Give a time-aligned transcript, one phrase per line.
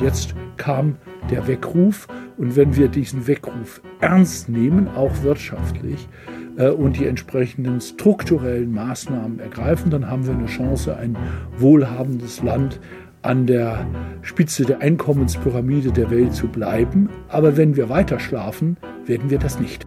[0.00, 0.96] Jetzt kam
[1.30, 2.08] der Weckruf
[2.38, 6.08] und wenn wir diesen Weckruf ernst nehmen, auch wirtschaftlich,
[6.56, 11.16] äh, und die entsprechenden strukturellen Maßnahmen ergreifen, dann haben wir eine Chance, ein
[11.58, 12.80] wohlhabendes Land
[13.22, 13.86] an der
[14.22, 17.10] Spitze der Einkommenspyramide der Welt zu bleiben.
[17.28, 19.86] Aber wenn wir weiter schlafen, werden wir das nicht.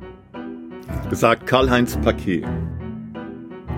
[1.11, 2.43] Sagt Karl-Heinz Paquet.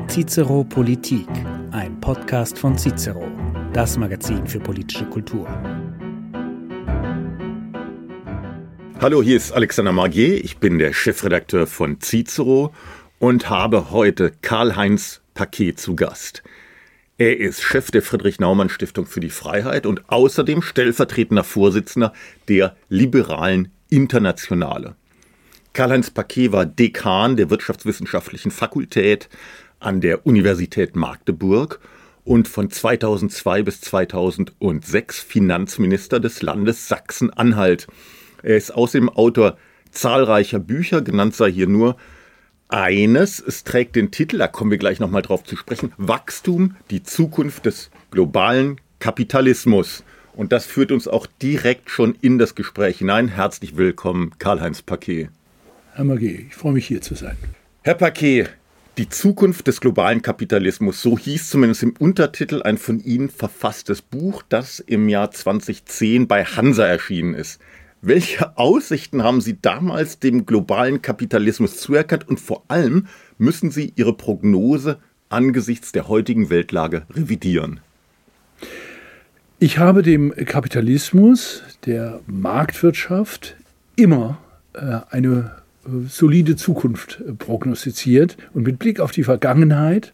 [0.07, 1.27] Cicero Politik,
[1.71, 3.27] ein Podcast von Cicero,
[3.73, 5.47] das Magazin für politische Kultur.
[9.01, 10.41] Hallo, hier ist Alexander Margier.
[10.41, 12.73] Ich bin der Chefredakteur von Cicero
[13.19, 16.43] und habe heute Karl-Heinz Paquet zu Gast.
[17.17, 22.13] Er ist Chef der Friedrich-Naumann-Stiftung für die Freiheit und außerdem stellvertretender Vorsitzender
[22.47, 24.95] der Liberalen Internationale.
[25.73, 29.27] Karl-Heinz Paquet war Dekan der Wirtschaftswissenschaftlichen Fakultät
[29.81, 31.81] an der Universität Magdeburg
[32.23, 37.87] und von 2002 bis 2006 Finanzminister des Landes Sachsen-Anhalt.
[38.45, 39.57] Er ist außerdem Autor
[39.89, 41.97] zahlreicher Bücher, genannt sei hier nur
[42.67, 43.39] eines.
[43.39, 47.65] Es trägt den Titel, da kommen wir gleich nochmal drauf zu sprechen, Wachstum, die Zukunft
[47.65, 50.03] des globalen Kapitalismus.
[50.35, 53.29] Und das führt uns auch direkt schon in das Gespräch hinein.
[53.29, 55.29] Herzlich willkommen, Karl-Heinz Paquet.
[55.93, 57.37] Herr Magie, ich freue mich hier zu sein.
[57.81, 58.49] Herr Paquet,
[58.99, 64.43] die Zukunft des globalen Kapitalismus, so hieß zumindest im Untertitel ein von Ihnen verfasstes Buch,
[64.47, 67.59] das im Jahr 2010 bei Hansa erschienen ist.
[68.07, 73.07] Welche Aussichten haben Sie damals dem globalen Kapitalismus zuerkannt und vor allem
[73.39, 74.99] müssen Sie Ihre Prognose
[75.29, 77.79] angesichts der heutigen Weltlage revidieren?
[79.57, 83.55] Ich habe dem Kapitalismus, der Marktwirtschaft,
[83.95, 84.37] immer
[84.73, 85.55] äh, eine
[85.87, 88.37] äh, solide Zukunft äh, prognostiziert.
[88.53, 90.13] Und mit Blick auf die Vergangenheit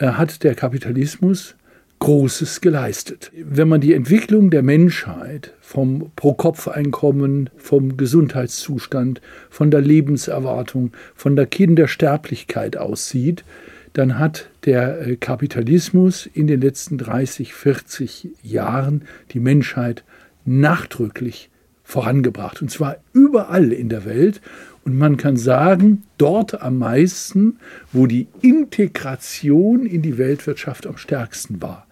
[0.00, 1.54] hat der Kapitalismus
[2.02, 3.30] Großes geleistet.
[3.32, 11.46] Wenn man die Entwicklung der Menschheit vom Pro-Kopf-Einkommen, vom Gesundheitszustand, von der Lebenserwartung, von der
[11.46, 13.44] Kindersterblichkeit aussieht,
[13.92, 20.02] dann hat der äh, Kapitalismus in den letzten 30, 40 Jahren die Menschheit
[20.44, 21.50] nachdrücklich
[21.84, 22.62] vorangebracht.
[22.62, 24.40] Und zwar überall in der Welt.
[24.84, 27.60] Und man kann sagen, dort am meisten,
[27.92, 31.86] wo die Integration in die Weltwirtschaft am stärksten war.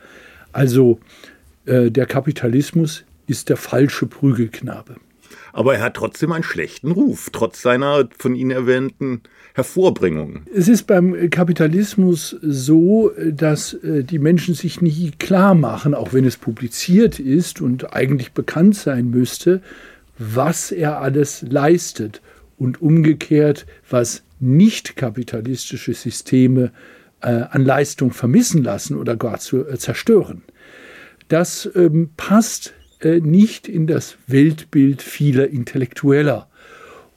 [0.52, 1.00] Also
[1.66, 4.96] äh, der Kapitalismus ist der falsche Prügelknabe.
[5.52, 9.22] Aber er hat trotzdem einen schlechten Ruf, trotz seiner von Ihnen erwähnten
[9.54, 10.42] Hervorbringung.
[10.54, 16.24] Es ist beim Kapitalismus so, dass äh, die Menschen sich nie klar machen, auch wenn
[16.24, 19.60] es publiziert ist und eigentlich bekannt sein müsste,
[20.18, 22.20] was er alles leistet
[22.58, 26.72] und umgekehrt, was nicht kapitalistische Systeme
[27.28, 30.42] an Leistung vermissen lassen oder gar zu äh, zerstören.
[31.28, 36.48] Das ähm, passt äh, nicht in das Weltbild vieler Intellektueller.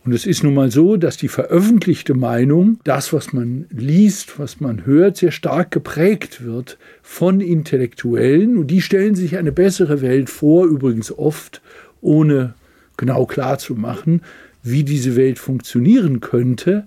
[0.05, 4.59] Und es ist nun mal so, dass die veröffentlichte Meinung, das, was man liest, was
[4.59, 8.57] man hört, sehr stark geprägt wird von Intellektuellen.
[8.57, 11.61] Und die stellen sich eine bessere Welt vor, übrigens oft,
[12.01, 12.53] ohne
[12.97, 14.21] genau klar zu machen,
[14.61, 16.85] wie diese Welt funktionieren könnte.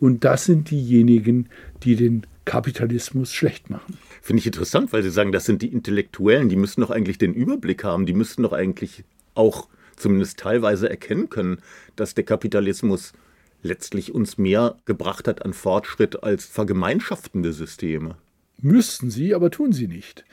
[0.00, 1.48] Und das sind diejenigen,
[1.82, 3.98] die den Kapitalismus schlecht machen.
[4.22, 7.34] Finde ich interessant, weil Sie sagen, das sind die Intellektuellen, die müssen doch eigentlich den
[7.34, 11.58] Überblick haben, die müssten doch eigentlich auch zumindest teilweise erkennen können,
[11.96, 13.12] dass der Kapitalismus
[13.62, 18.16] letztlich uns mehr gebracht hat an Fortschritt als vergemeinschaftende Systeme.
[18.60, 20.24] Müssten sie, aber tun sie nicht.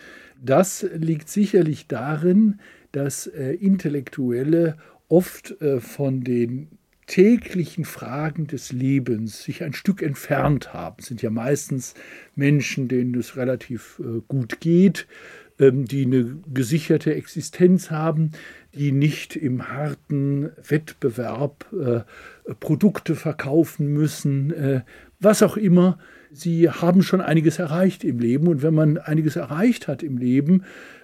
[0.44, 2.60] Das liegt sicherlich darin,
[2.92, 4.78] dass äh, Intellektuelle
[5.08, 6.78] oft äh, von den
[7.12, 11.04] täglichen Fragen des Lebens sich ein Stück entfernt haben.
[11.04, 11.94] Sind ja meistens
[12.36, 15.08] Menschen, denen es relativ äh, gut geht,
[15.60, 18.32] ähm, die eine gesicherte Existenz haben,
[18.74, 24.82] die nicht im harten Wettbewerb äh, Produkte verkaufen müssen, äh,
[25.20, 26.00] was auch immer.
[26.32, 30.64] Sie haben schon einiges erreicht im Leben und wenn man einiges erreicht hat im Leben,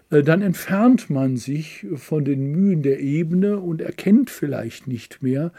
[0.10, 5.52] dann entfernt man sich von den Mühen der Ebene und erkennt vielleicht nicht mehr,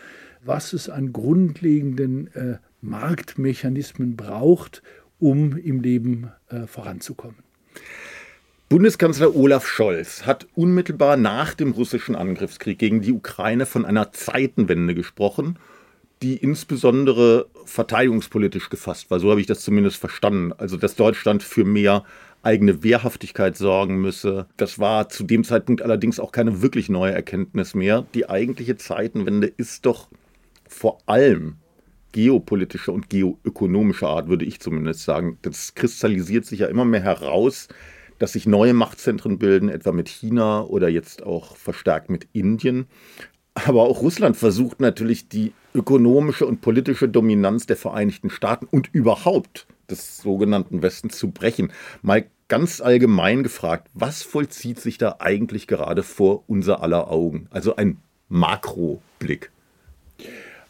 [0.42, 4.82] was es an grundlegenden äh, Marktmechanismen braucht,
[5.18, 7.36] um im Leben äh, voranzukommen.
[8.68, 14.94] Bundeskanzler Olaf Scholz hat unmittelbar nach dem russischen Angriffskrieg gegen die Ukraine von einer Zeitenwende
[14.94, 15.58] gesprochen,
[16.20, 19.20] die insbesondere verteidigungspolitisch gefasst war.
[19.20, 20.52] So habe ich das zumindest verstanden.
[20.52, 22.04] Also, dass Deutschland für mehr
[22.42, 24.46] eigene Wehrhaftigkeit sorgen müsse.
[24.56, 28.06] Das war zu dem Zeitpunkt allerdings auch keine wirklich neue Erkenntnis mehr.
[28.14, 30.08] Die eigentliche Zeitenwende ist doch
[30.68, 31.56] vor allem
[32.12, 35.38] geopolitischer und geoökonomischer Art, würde ich zumindest sagen.
[35.42, 37.68] Das kristallisiert sich ja immer mehr heraus,
[38.18, 42.86] dass sich neue Machtzentren bilden, etwa mit China oder jetzt auch verstärkt mit Indien.
[43.54, 49.66] Aber auch Russland versucht natürlich die ökonomische und politische Dominanz der Vereinigten Staaten und überhaupt
[49.90, 51.72] des sogenannten Westens zu brechen.
[52.02, 57.46] Mal ganz allgemein gefragt, was vollzieht sich da eigentlich gerade vor unser aller Augen?
[57.50, 57.98] Also ein
[58.28, 59.50] Makroblick.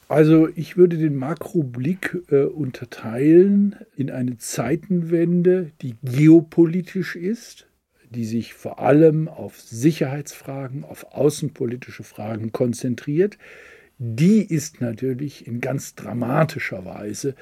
[0.09, 7.67] Also ich würde den Makroblick äh, unterteilen in eine Zeitenwende, die geopolitisch ist,
[8.09, 13.37] die sich vor allem auf Sicherheitsfragen, auf außenpolitische Fragen konzentriert.
[13.99, 17.35] Die ist natürlich in ganz dramatischer Weise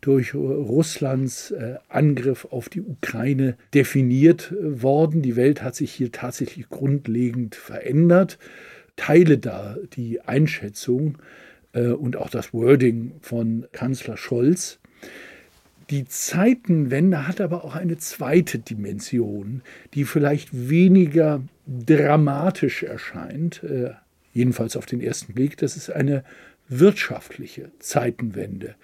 [0.00, 5.22] durch Russlands äh, Angriff auf die Ukraine definiert äh, worden.
[5.22, 8.38] Die Welt hat sich hier tatsächlich grundlegend verändert.
[8.96, 11.18] Teile da die Einschätzung
[11.72, 14.78] äh, und auch das Wording von Kanzler Scholz.
[15.90, 19.62] Die Zeitenwende hat aber auch eine zweite Dimension,
[19.94, 23.62] die vielleicht weniger dramatisch erscheint,
[24.34, 25.56] jedenfalls auf den ersten Blick.
[25.56, 26.24] Das ist eine
[26.68, 28.74] wirtschaftliche Zeitenwende.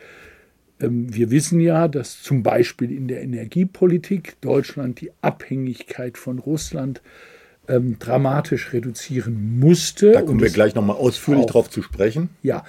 [0.81, 7.03] Ähm, wir wissen ja, dass zum Beispiel in der Energiepolitik Deutschland die Abhängigkeit von Russland
[7.69, 10.13] ähm, dramatisch reduzieren musste.
[10.13, 12.31] Da kommen wir gleich nochmal ausführlich auch, drauf zu sprechen.
[12.43, 12.65] Ja,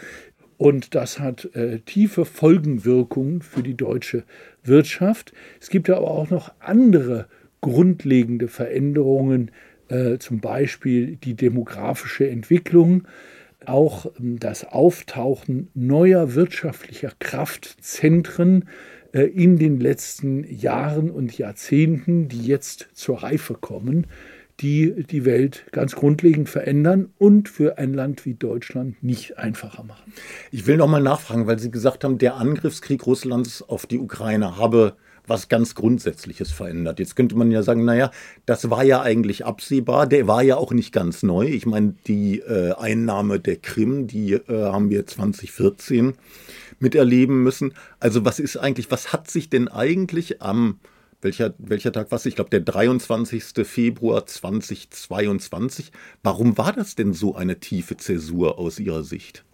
[0.58, 4.24] und das hat äh, tiefe Folgenwirkungen für die deutsche
[4.64, 5.34] Wirtschaft.
[5.60, 7.28] Es gibt aber auch noch andere
[7.62, 9.52] grundlegende Veränderungen,
[9.92, 13.04] äh, zum Beispiel die demografische Entwicklung
[13.66, 18.70] auch ähm, das Auftauchen neuer wirtschaftlicher Kraftzentren
[19.14, 24.08] äh, in den letzten Jahren und Jahrzehnten, die jetzt zur Reife kommen,
[24.62, 30.14] die die Welt ganz grundlegend verändern und für ein Land wie Deutschland nicht einfacher machen.
[30.52, 34.58] Ich will noch mal nachfragen, weil Sie gesagt haben, der Angriffskrieg Russlands auf die Ukraine
[34.58, 34.96] habe
[35.28, 37.00] was ganz Grundsätzliches verändert.
[37.00, 38.12] Jetzt könnte man ja sagen, naja,
[38.46, 41.46] das war ja eigentlich absehbar, der war ja auch nicht ganz neu.
[41.46, 46.14] Ich meine, die äh, Einnahme der Krim, die äh, haben wir 2014
[46.80, 47.74] miterleben müssen.
[48.00, 50.80] Also was ist eigentlich, was hat sich denn eigentlich am,
[51.22, 52.26] welcher, welcher Tag war es?
[52.26, 53.66] Ich glaube, der 23.
[53.66, 55.92] Februar 2022.
[56.24, 59.46] Warum war das denn so eine tiefe Zäsur aus Ihrer Sicht?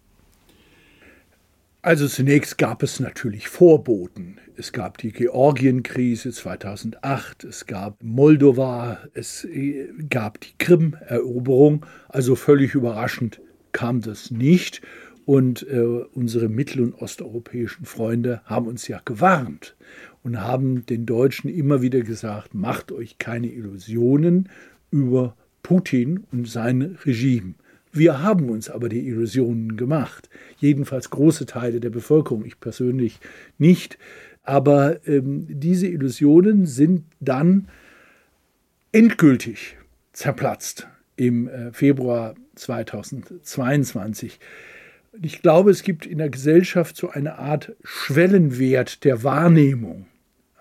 [1.87, 4.39] Also zunächst gab es natürlich Vorboten.
[4.57, 11.85] Es gab die Georgienkrise 2008, es gab Moldova, es äh, gab die Krim-Eroberung.
[12.09, 13.39] Also völlig überraschend
[13.71, 14.81] kam das nicht.
[15.25, 19.77] Und äh, unsere mittel- und osteuropäischen Freunde haben uns ja gewarnt
[20.23, 24.49] und haben den Deutschen immer wieder gesagt, macht euch keine Illusionen
[24.91, 27.53] über Putin und sein Regime.
[27.97, 30.29] Wir haben uns aber die Illusionen gemacht.
[30.57, 33.19] Jedenfalls große Teile der Bevölkerung, ich persönlich
[33.57, 33.97] nicht.
[34.43, 37.67] Aber ähm, diese Illusionen sind dann
[38.91, 39.77] endgültig
[40.13, 44.39] zerplatzt im äh, Februar 2022.
[45.21, 50.05] Ich glaube, es gibt in der Gesellschaft so eine Art Schwellenwert der Wahrnehmung.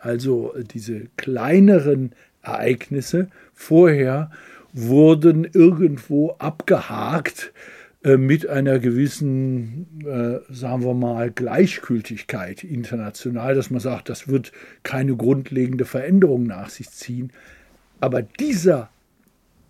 [0.01, 2.13] Also äh, diese kleineren
[2.43, 4.31] Ereignisse vorher
[4.77, 7.53] wurden irgendwo abgehakt
[8.05, 14.53] äh, mit einer gewissen, äh, sagen wir mal, Gleichgültigkeit international, dass man sagt, das wird
[14.83, 17.33] keine grundlegende Veränderung nach sich ziehen.
[18.01, 18.91] Aber dieser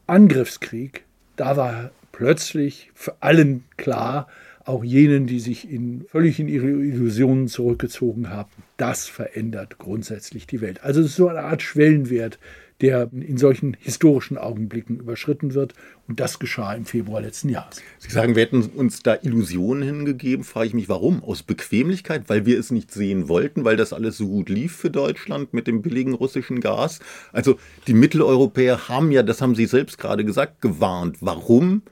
[0.09, 1.05] Angriffskrieg,
[1.37, 4.27] da war plötzlich für allen klar,
[4.65, 10.61] auch jenen, die sich in, völlig in ihre Illusionen zurückgezogen haben, das verändert grundsätzlich die
[10.61, 10.83] Welt.
[10.83, 12.41] Also es ist so eine Art Schwellenwert,
[12.81, 15.73] der in solchen historischen Augenblicken überschritten wird.
[16.09, 17.83] Und das geschah im Februar letzten Jahres.
[17.99, 20.45] Sie sagen, wir hätten uns da Illusionen hingegeben.
[20.45, 21.25] Frage ich mich, warum?
[21.25, 24.91] Aus Bequemlichkeit, weil wir es nicht sehen wollten, weil das alles so gut lief für
[24.91, 27.01] Deutschland mit dem billigen russischen Gas.
[27.33, 31.19] Also die Mitteleuropäer haben ja, das haben Sie selbst gerade gesagt, gewarnt.
[31.21, 31.83] Warum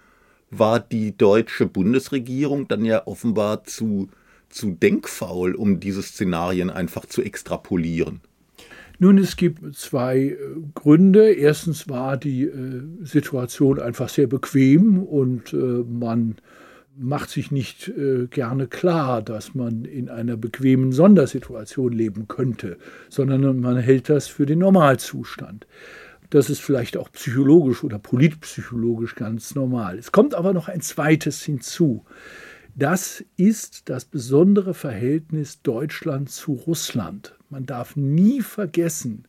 [0.50, 4.10] war die deutsche Bundesregierung dann ja offenbar zu,
[4.50, 8.20] zu denkfaul, um diese Szenarien einfach zu extrapolieren?
[8.98, 10.36] Nun, es gibt zwei äh,
[10.74, 11.32] Gründe.
[11.32, 16.36] Erstens war die äh, Situation einfach sehr bequem und äh, man
[16.96, 17.90] macht sich nicht
[18.30, 22.76] gerne klar, dass man in einer bequemen Sondersituation leben könnte,
[23.08, 25.66] sondern man hält das für den Normalzustand.
[26.30, 29.98] Das ist vielleicht auch psychologisch oder politpsychologisch ganz normal.
[29.98, 32.04] Es kommt aber noch ein zweites hinzu.
[32.76, 37.36] Das ist das besondere Verhältnis Deutschland zu Russland.
[37.48, 39.26] Man darf nie vergessen,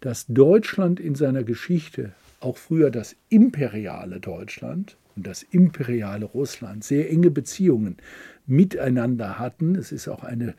[0.00, 7.10] dass Deutschland in seiner Geschichte, auch früher das imperiale Deutschland und das imperiale Russland, sehr
[7.10, 7.98] enge Beziehungen
[8.46, 9.74] miteinander hatten.
[9.74, 10.54] Es ist auch eine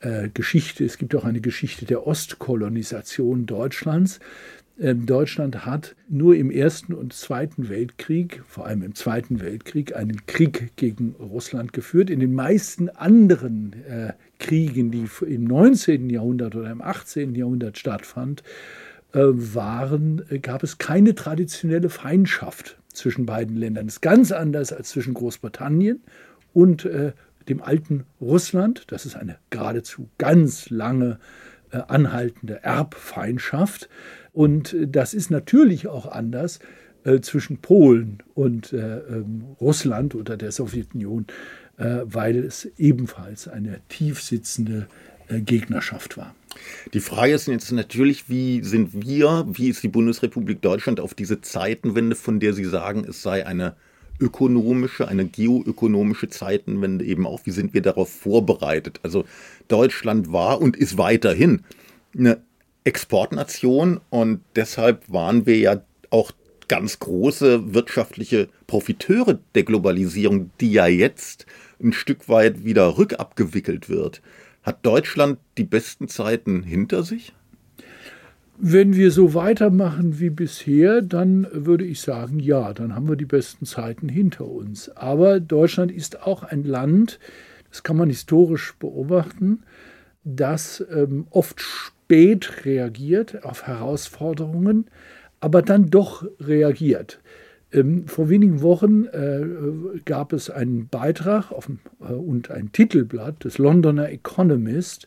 [0.00, 4.20] äh, Geschichte, es gibt auch eine Geschichte der Ostkolonisation Deutschlands.
[4.80, 10.24] Ähm, Deutschland hat nur im Ersten und Zweiten Weltkrieg, vor allem im Zweiten Weltkrieg, einen
[10.26, 12.10] Krieg gegen Russland geführt.
[12.10, 16.10] In den meisten anderen äh, Kriegen, die im 19.
[16.10, 17.34] Jahrhundert oder im 18.
[17.34, 18.44] Jahrhundert stattfanden,
[19.14, 23.86] äh, waren, äh, gab es keine traditionelle Feindschaft zwischen beiden Ländern.
[23.86, 26.02] Das ist ganz anders als zwischen Großbritannien
[26.52, 26.88] und
[27.48, 28.84] dem alten Russland.
[28.88, 31.20] Das ist eine geradezu ganz lange
[31.70, 33.88] anhaltende Erbfeindschaft.
[34.38, 36.60] Und äh, das ist natürlich auch anders
[37.02, 41.26] äh, zwischen Polen und äh, ähm, Russland oder der Sowjetunion,
[41.76, 44.86] äh, weil es ebenfalls eine tiefsitzende
[45.26, 46.36] äh, Gegnerschaft war.
[46.94, 51.40] Die Frage ist jetzt natürlich, wie sind wir, wie ist die Bundesrepublik Deutschland auf diese
[51.40, 53.74] Zeitenwende, von der Sie sagen, es sei eine
[54.20, 59.00] ökonomische, eine geoökonomische Zeitenwende eben auch, wie sind wir darauf vorbereitet?
[59.02, 59.24] Also
[59.66, 61.64] Deutschland war und ist weiterhin
[62.16, 62.38] eine
[62.88, 66.32] Exportnation und deshalb waren wir ja auch
[66.68, 71.44] ganz große wirtschaftliche Profiteure der Globalisierung, die ja jetzt
[71.82, 74.22] ein Stück weit wieder rückabgewickelt wird.
[74.62, 77.34] Hat Deutschland die besten Zeiten hinter sich?
[78.56, 83.26] Wenn wir so weitermachen wie bisher, dann würde ich sagen, ja, dann haben wir die
[83.26, 84.88] besten Zeiten hinter uns.
[84.96, 87.20] Aber Deutschland ist auch ein Land,
[87.68, 89.62] das kann man historisch beobachten,
[90.24, 91.97] das ähm, oft spät
[92.64, 94.86] reagiert auf Herausforderungen,
[95.40, 97.20] aber dann doch reagiert.
[97.72, 103.58] Ähm, vor wenigen Wochen äh, gab es einen Beitrag auf, äh, und ein Titelblatt des
[103.58, 105.06] Londoner Economist,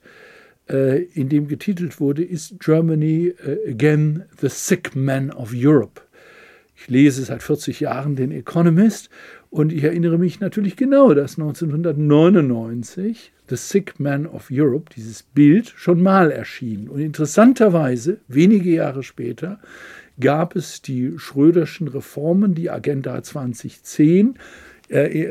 [0.69, 6.01] äh, in dem getitelt wurde, ist Germany äh, again the sick man of Europe.
[6.81, 9.11] Ich lese seit 40 Jahren den Economist
[9.51, 15.71] und ich erinnere mich natürlich genau, dass 1999 The Sick Man of Europe, dieses Bild,
[15.75, 16.89] schon mal erschien.
[16.89, 19.59] Und interessanterweise, wenige Jahre später,
[20.19, 24.39] gab es die Schröderschen Reformen, die Agenda 2010, äh,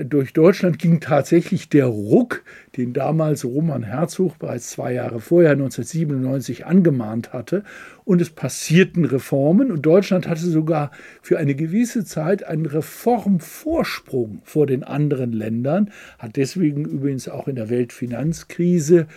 [0.05, 2.43] durch Deutschland ging tatsächlich der Ruck,
[2.79, 7.65] den damals Roman Herzog bereits zwei Jahre vorher, 1997, angemahnt hatte.
[8.05, 10.91] Und es passierten Reformen und Deutschland hatte sogar
[11.21, 17.57] für eine gewisse Zeit einen Reformvorsprung vor den anderen Ländern, hat deswegen übrigens auch in
[17.57, 19.09] der Weltfinanzkrise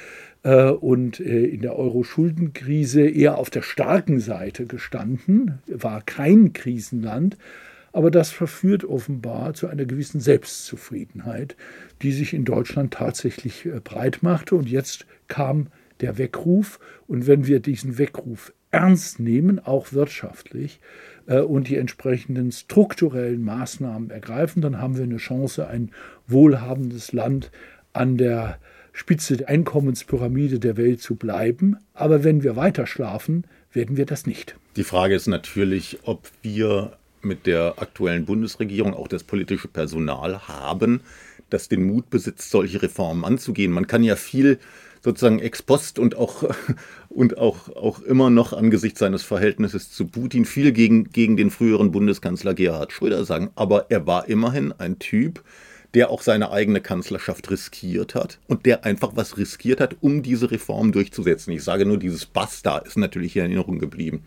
[0.43, 7.37] äh, und äh, in der Euro-Schuldenkrise eher auf der starken Seite gestanden, war kein Krisenland.
[7.93, 11.55] Aber das verführt offenbar zu einer gewissen Selbstzufriedenheit,
[12.01, 14.55] die sich in Deutschland tatsächlich äh, breit machte.
[14.55, 15.67] Und jetzt kam
[16.01, 16.79] der Weckruf.
[17.07, 20.79] Und wenn wir diesen Weckruf ernst nehmen, auch wirtschaftlich,
[21.27, 25.91] äh, und die entsprechenden strukturellen Maßnahmen ergreifen, dann haben wir eine Chance, ein
[26.27, 27.51] wohlhabendes Land
[27.93, 28.57] an der
[28.91, 31.77] Spitze der Einkommenspyramide der Welt zu bleiben.
[31.93, 34.55] Aber wenn wir weiter schlafen, werden wir das nicht.
[34.75, 41.01] Die Frage ist natürlich, ob wir mit der aktuellen Bundesregierung auch das politische Personal haben,
[41.49, 43.71] das den Mut besitzt, solche Reformen anzugehen.
[43.71, 44.59] Man kann ja viel
[45.03, 46.43] sozusagen ex post und auch,
[47.09, 51.91] und auch, auch immer noch angesichts seines Verhältnisses zu Putin viel gegen, gegen den früheren
[51.91, 53.51] Bundeskanzler Gerhard Schröder sagen.
[53.55, 55.43] Aber er war immerhin ein Typ,
[55.93, 60.49] der auch seine eigene Kanzlerschaft riskiert hat und der einfach was riskiert hat, um diese
[60.49, 61.51] Reform durchzusetzen.
[61.51, 64.23] Ich sage nur, dieses Basta ist natürlich in Erinnerung geblieben.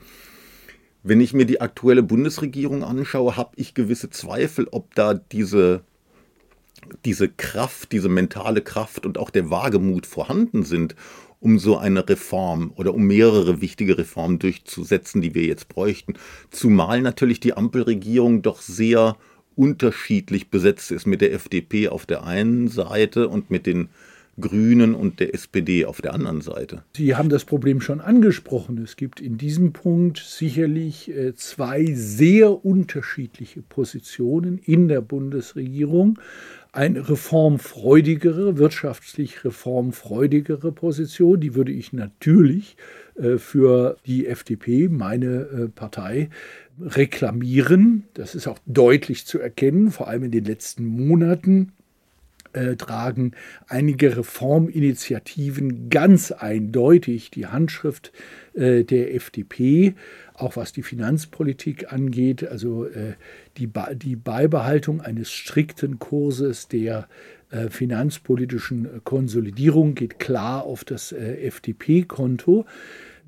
[1.09, 5.85] Wenn ich mir die aktuelle Bundesregierung anschaue, habe ich gewisse Zweifel, ob da diese,
[7.05, 10.97] diese Kraft, diese mentale Kraft und auch der Wagemut vorhanden sind,
[11.39, 16.15] um so eine Reform oder um mehrere wichtige Reformen durchzusetzen, die wir jetzt bräuchten.
[16.51, 19.17] Zumal natürlich die Ampelregierung doch sehr
[19.55, 23.91] unterschiedlich besetzt ist mit der FDP auf der einen Seite und mit den
[24.41, 26.83] Grünen und der SPD auf der anderen Seite.
[26.95, 28.79] Sie haben das Problem schon angesprochen.
[28.79, 36.19] Es gibt in diesem Punkt sicherlich äh, zwei sehr unterschiedliche Positionen in der Bundesregierung.
[36.73, 42.77] Eine reformfreudigere, wirtschaftlich reformfreudigere Position, die würde ich natürlich
[43.15, 46.29] äh, für die FDP, meine äh, Partei,
[46.79, 48.05] reklamieren.
[48.13, 51.73] Das ist auch deutlich zu erkennen, vor allem in den letzten Monaten
[52.57, 53.33] äh, tragen
[53.69, 58.13] einige Reforminitiativen ganz eindeutig die Handschrift
[58.55, 59.95] äh, der FDP,
[60.35, 63.15] auch was die Finanzpolitik angeht, also äh,
[63.57, 67.09] die, die Beibehaltung eines strikten Kurses der
[67.51, 72.67] äh, finanzpolitischen Konsolidierung geht klar auf das äh, FDP-Konto.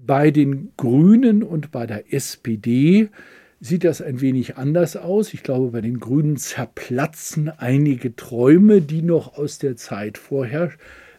[0.04, 3.10] Bei den Grünen und bei der SPD
[3.60, 5.34] sieht das ein wenig anders aus.
[5.34, 10.70] Ich glaube, bei den Grünen zerplatzen einige Träume, die noch aus der Zeit vorher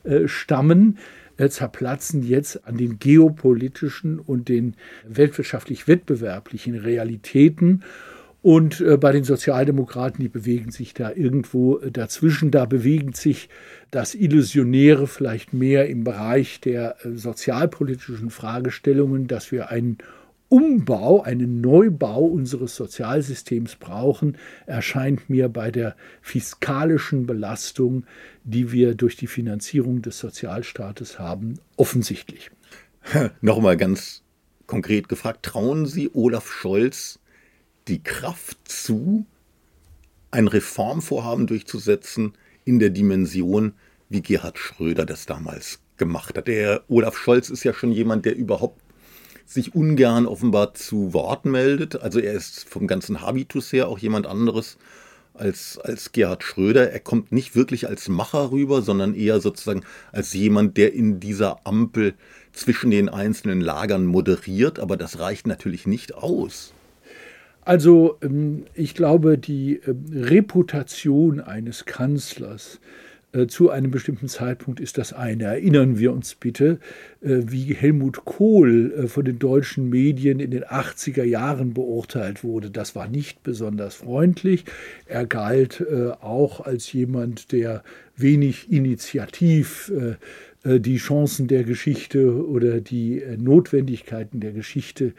[0.03, 0.97] äh, stammen.
[1.37, 4.75] äh, zerplatzen jetzt an den geopolitischen und den
[5.07, 7.83] weltwirtschaftlich wettbewerblichen Realitäten.
[8.41, 12.51] Und äh, bei den Sozialdemokraten, die bewegen sich da irgendwo äh, dazwischen.
[12.51, 13.49] Da bewegt sich
[13.91, 19.97] das Illusionäre vielleicht mehr im Bereich der äh, sozialpolitischen Fragestellungen, dass wir einen
[20.49, 28.05] Umbau, einen Neubau unseres Sozialsystems brauchen, erscheint mir bei der fiskalischen Belastung,
[28.43, 32.49] die wir durch die Finanzierung des Sozialstaates haben, offensichtlich.
[33.41, 34.23] Nochmal ganz
[34.65, 37.19] konkret gefragt, trauen Sie Olaf Scholz
[37.87, 39.25] die Kraft zu,
[40.31, 42.33] ein Reformvorhaben durchzusetzen
[42.65, 43.73] in der Dimension,
[44.09, 46.47] wie Gerhard Schröder das damals gemacht hat.
[46.47, 48.79] Der Olaf Scholz ist ja schon jemand, der überhaupt
[49.49, 51.99] sich ungern offenbar zu Wort meldet.
[52.01, 54.77] Also er ist vom ganzen Habitus her auch jemand anderes
[55.33, 56.91] als, als Gerhard Schröder.
[56.91, 61.65] Er kommt nicht wirklich als Macher rüber, sondern eher sozusagen als jemand, der in dieser
[61.65, 62.13] Ampel
[62.53, 64.77] zwischen den einzelnen Lagern moderiert.
[64.77, 66.71] Aber das reicht natürlich nicht aus.
[67.61, 72.79] Also ähm, ich glaube, die ähm, Reputation eines Kanzlers
[73.47, 75.43] zu einem bestimmten Zeitpunkt ist das eine.
[75.43, 76.79] Erinnern wir uns bitte,
[77.21, 82.71] äh, wie Helmut Kohl äh, von den deutschen Medien in den 80er Jahren beurteilt wurde.
[82.71, 84.65] Das war nicht besonders freundlich.
[85.05, 85.85] Er galt
[86.21, 87.83] auch als jemand, der
[88.15, 89.91] wenig initiativ
[90.63, 95.13] die Chancen der Geschichte oder die Notwendigkeiten der Geschichte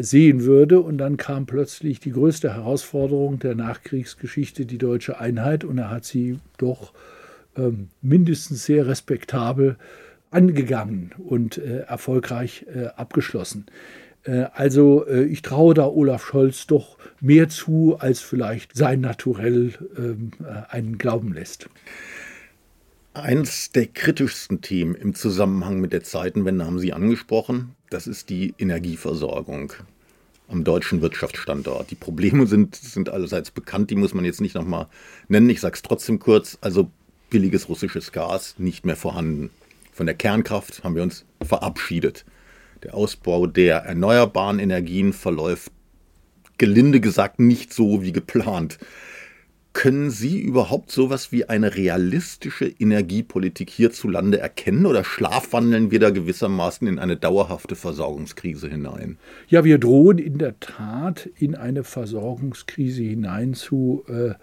[0.00, 0.80] sehen würde.
[0.80, 5.64] Und dann kam plötzlich die größte Herausforderung der Nachkriegsgeschichte, die deutsche Einheit.
[5.64, 6.92] Und er hat sie doch
[7.56, 9.76] ähm, mindestens sehr respektabel
[10.30, 13.66] angegangen und äh, erfolgreich äh, abgeschlossen.
[14.24, 20.32] Äh, also ich traue da Olaf Scholz doch mehr zu, als vielleicht sein Naturell ähm,
[20.68, 21.68] einen glauben lässt.
[23.14, 27.76] Eins der kritischsten Themen im Zusammenhang mit der Zeitenwende haben Sie angesprochen.
[27.88, 29.72] Das ist die Energieversorgung
[30.48, 31.92] am deutschen Wirtschaftsstandort.
[31.92, 34.88] Die Probleme sind, sind allerseits bekannt, die muss man jetzt nicht nochmal
[35.28, 35.48] nennen.
[35.48, 36.58] Ich sage es trotzdem kurz.
[36.60, 36.90] Also
[37.30, 39.50] billiges russisches Gas nicht mehr vorhanden.
[39.92, 42.24] Von der Kernkraft haben wir uns verabschiedet.
[42.82, 45.70] Der Ausbau der erneuerbaren Energien verläuft
[46.58, 48.78] gelinde gesagt nicht so wie geplant.
[49.72, 56.86] Können Sie überhaupt sowas wie eine realistische Energiepolitik hierzulande erkennen oder schlafwandeln wir da gewissermaßen
[56.86, 59.18] in eine dauerhafte Versorgungskrise hinein?
[59.48, 64.34] Ja, wir drohen in der Tat in eine Versorgungskrise hinein zu äh,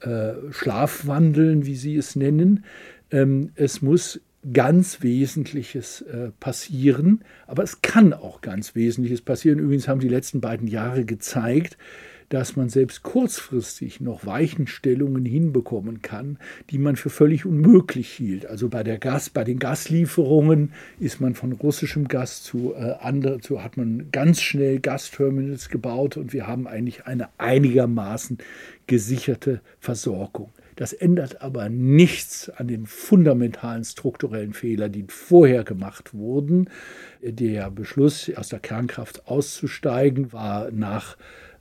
[0.00, 2.64] äh, Schlafwandeln, wie Sie es nennen.
[3.10, 4.20] Ähm, es muss
[4.52, 9.58] ganz Wesentliches äh, passieren, aber es kann auch ganz Wesentliches passieren.
[9.58, 11.76] Übrigens haben die letzten beiden Jahre gezeigt,
[12.28, 16.38] dass man selbst kurzfristig noch Weichenstellungen hinbekommen kann,
[16.70, 18.46] die man für völlig unmöglich hielt.
[18.46, 23.40] Also bei der Gas, bei den Gaslieferungen ist man von russischem Gas zu äh, andere,
[23.40, 28.38] zu hat man ganz schnell Gasterminals gebaut und wir haben eigentlich eine einigermaßen
[28.86, 30.50] gesicherte Versorgung.
[30.78, 36.70] Das ändert aber nichts an den fundamentalen strukturellen Fehlern, die vorher gemacht wurden.
[37.20, 41.16] Der Beschluss, aus der Kernkraft auszusteigen, war nach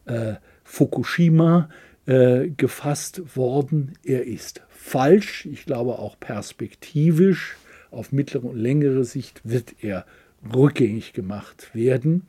[0.06, 0.36] äh,
[0.68, 1.70] Fukushima
[2.06, 3.94] äh, gefasst worden.
[4.04, 5.46] Er ist falsch.
[5.46, 7.56] Ich glaube auch perspektivisch
[7.90, 10.06] auf mittlere und längere Sicht wird er
[10.54, 12.24] rückgängig gemacht werden.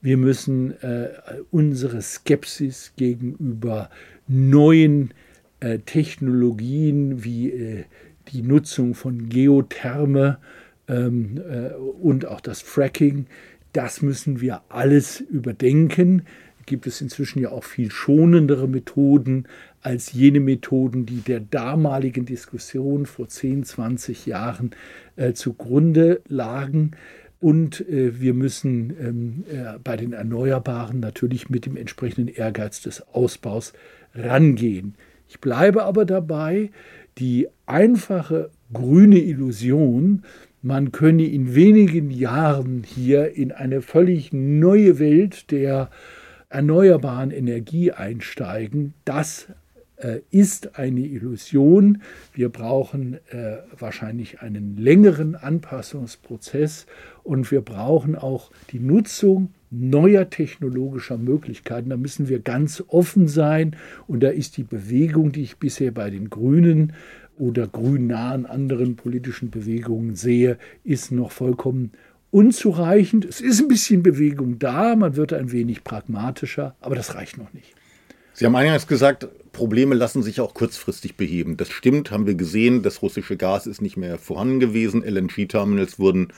[0.00, 1.10] Wir müssen äh,
[1.50, 3.90] unsere Skepsis gegenüber
[4.26, 5.12] neuen
[5.60, 7.84] äh, Technologien wie äh,
[8.32, 10.38] die Nutzung von Geotherme
[10.88, 13.26] ähm, äh, und auch das Fracking,
[13.74, 16.22] das müssen wir alles überdenken
[16.66, 19.46] gibt es inzwischen ja auch viel schonendere Methoden
[19.80, 24.70] als jene Methoden, die der damaligen Diskussion vor 10, 20 Jahren
[25.16, 26.92] äh, zugrunde lagen.
[27.40, 33.06] Und äh, wir müssen ähm, äh, bei den Erneuerbaren natürlich mit dem entsprechenden Ehrgeiz des
[33.08, 33.74] Ausbaus
[34.14, 34.94] rangehen.
[35.28, 36.70] Ich bleibe aber dabei,
[37.18, 40.22] die einfache grüne Illusion,
[40.62, 45.90] man könne in wenigen Jahren hier in eine völlig neue Welt der
[46.54, 49.48] erneuerbaren Energie einsteigen, das
[49.96, 52.00] äh, ist eine Illusion.
[52.32, 56.86] Wir brauchen äh, wahrscheinlich einen längeren Anpassungsprozess
[57.24, 61.90] und wir brauchen auch die Nutzung neuer technologischer Möglichkeiten.
[61.90, 63.74] Da müssen wir ganz offen sein
[64.06, 66.92] und da ist die Bewegung, die ich bisher bei den Grünen
[67.36, 71.90] oder grünnahen anderen politischen Bewegungen sehe, ist noch vollkommen
[72.34, 73.24] unzureichend.
[73.24, 77.52] Es ist ein bisschen Bewegung da, man wird ein wenig pragmatischer, aber das reicht noch
[77.52, 77.72] nicht.
[78.32, 81.56] Sie haben eingangs gesagt, Probleme lassen sich auch kurzfristig beheben.
[81.56, 82.82] Das stimmt, haben wir gesehen.
[82.82, 85.04] Das russische Gas ist nicht mehr vorhanden gewesen.
[85.04, 86.32] LNG-Terminals wurden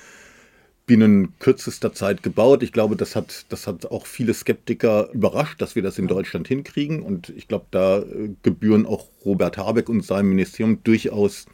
[0.84, 2.62] binnen kürzester Zeit gebaut.
[2.62, 6.46] Ich glaube, das hat, das hat auch viele Skeptiker überrascht, dass wir das in Deutschland
[6.46, 7.00] hinkriegen.
[7.00, 11.46] Und ich glaube, da äh, gebühren auch Robert Habeck und seinem Ministerium durchaus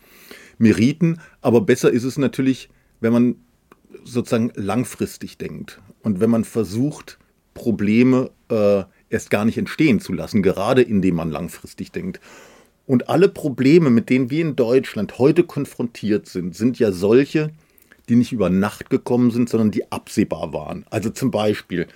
[0.59, 1.20] Meriten.
[1.40, 3.37] Aber besser ist es natürlich, wenn man
[4.05, 7.18] sozusagen langfristig denkt und wenn man versucht,
[7.55, 12.20] Probleme äh, erst gar nicht entstehen zu lassen, gerade indem man langfristig denkt.
[12.87, 17.50] Und alle Probleme, mit denen wir in Deutschland heute konfrontiert sind, sind ja solche,
[18.09, 20.85] die nicht über Nacht gekommen sind, sondern die absehbar waren.
[20.90, 21.87] Also zum Beispiel,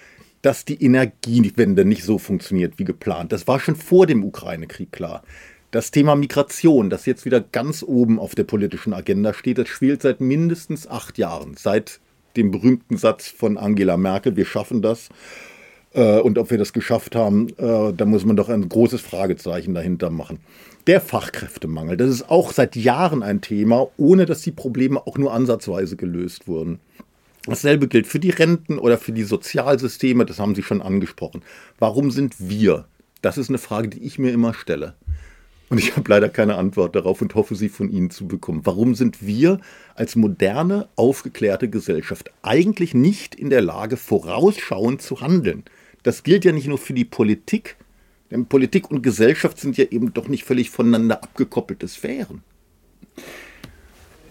[0.42, 3.32] dass die Energiewende nicht so funktioniert wie geplant.
[3.32, 5.24] Das war schon vor dem Ukraine-Krieg klar.
[5.76, 10.00] Das Thema Migration, das jetzt wieder ganz oben auf der politischen Agenda steht, das schwelt
[10.00, 11.54] seit mindestens acht Jahren.
[11.54, 12.00] Seit
[12.34, 15.10] dem berühmten Satz von Angela Merkel, wir schaffen das.
[15.92, 19.74] Äh, und ob wir das geschafft haben, äh, da muss man doch ein großes Fragezeichen
[19.74, 20.38] dahinter machen.
[20.86, 25.34] Der Fachkräftemangel, das ist auch seit Jahren ein Thema, ohne dass die Probleme auch nur
[25.34, 26.80] ansatzweise gelöst wurden.
[27.44, 31.42] Dasselbe gilt für die Renten oder für die Sozialsysteme, das haben Sie schon angesprochen.
[31.78, 32.86] Warum sind wir?
[33.20, 34.94] Das ist eine Frage, die ich mir immer stelle.
[35.68, 38.60] Und ich habe leider keine Antwort darauf und hoffe, sie von Ihnen zu bekommen.
[38.64, 39.60] Warum sind wir
[39.94, 45.64] als moderne, aufgeklärte Gesellschaft eigentlich nicht in der Lage, vorausschauend zu handeln?
[46.04, 47.76] Das gilt ja nicht nur für die Politik,
[48.30, 52.42] denn Politik und Gesellschaft sind ja eben doch nicht völlig voneinander abgekoppelte Sphären.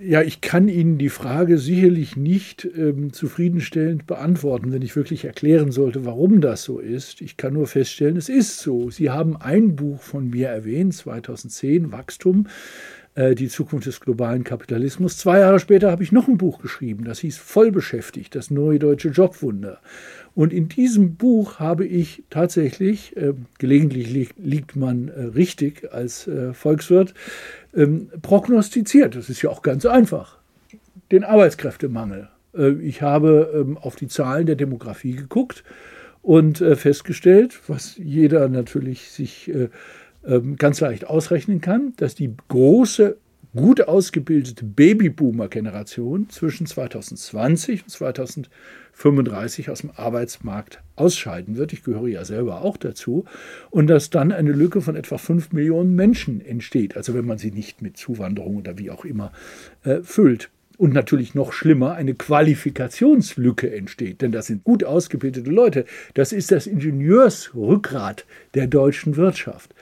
[0.01, 5.71] Ja, ich kann Ihnen die Frage sicherlich nicht ähm, zufriedenstellend beantworten, wenn ich wirklich erklären
[5.71, 7.21] sollte, warum das so ist.
[7.21, 8.89] Ich kann nur feststellen, es ist so.
[8.89, 12.47] Sie haben ein Buch von mir erwähnt, 2010, Wachstum,
[13.15, 15.17] äh, die Zukunft des globalen Kapitalismus.
[15.17, 19.09] Zwei Jahre später habe ich noch ein Buch geschrieben, das hieß Vollbeschäftigt, das neue deutsche
[19.09, 19.79] Jobwunder.
[20.35, 26.27] Und in diesem Buch habe ich tatsächlich, äh, gelegentlich li liegt man äh, richtig als
[26.27, 27.13] äh, Volkswirt,
[27.75, 29.15] ähm, prognostiziert.
[29.15, 30.37] Das ist ja auch ganz einfach.
[31.11, 32.29] Den Arbeitskräftemangel.
[32.55, 35.63] Äh, ich habe ähm, auf die Zahlen der Demografie geguckt
[36.21, 39.69] und äh, festgestellt, was jeder natürlich sich äh,
[40.25, 43.17] ähm, ganz leicht ausrechnen kann, dass die große
[43.55, 51.73] gut ausgebildete Babyboomer-Generation zwischen 2020 und 2035 aus dem Arbeitsmarkt ausscheiden wird.
[51.73, 53.25] Ich gehöre ja selber auch dazu.
[53.69, 56.97] Und dass dann eine Lücke von etwa 5 Millionen Menschen entsteht.
[56.97, 59.31] Also wenn man sie nicht mit Zuwanderung oder wie auch immer
[59.83, 60.49] äh, füllt.
[60.77, 64.21] Und natürlich noch schlimmer, eine Qualifikationslücke entsteht.
[64.21, 65.85] Denn das sind gut ausgebildete Leute.
[66.15, 69.73] Das ist das Ingenieursrückgrat der deutschen Wirtschaft.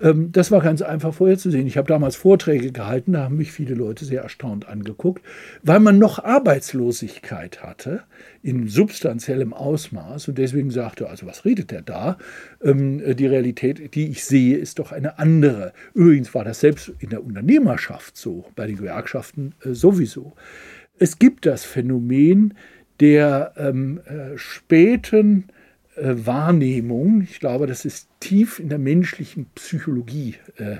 [0.00, 1.66] Ähm, das war ganz einfach vorherzusehen.
[1.66, 5.24] Ich habe damals Vorträge gehalten, da haben mich viele Leute sehr erstaunt angeguckt,
[5.62, 8.02] weil man noch Arbeitslosigkeit hatte
[8.42, 12.18] in substanziellem Ausmaß und deswegen sagte, also was redet der da?
[12.62, 15.72] Ähm, die Realität, die ich sehe, ist doch eine andere.
[15.94, 20.34] Übrigens war das selbst in der Unternehmerschaft so, bei den Gewerkschaften äh, sowieso.
[20.98, 22.54] Es gibt das Phänomen
[23.00, 25.44] der ähm, äh, späten
[25.98, 30.78] äh, Wahrnehmung, ich glaube, das ist tief in der menschlichen Psychologie äh,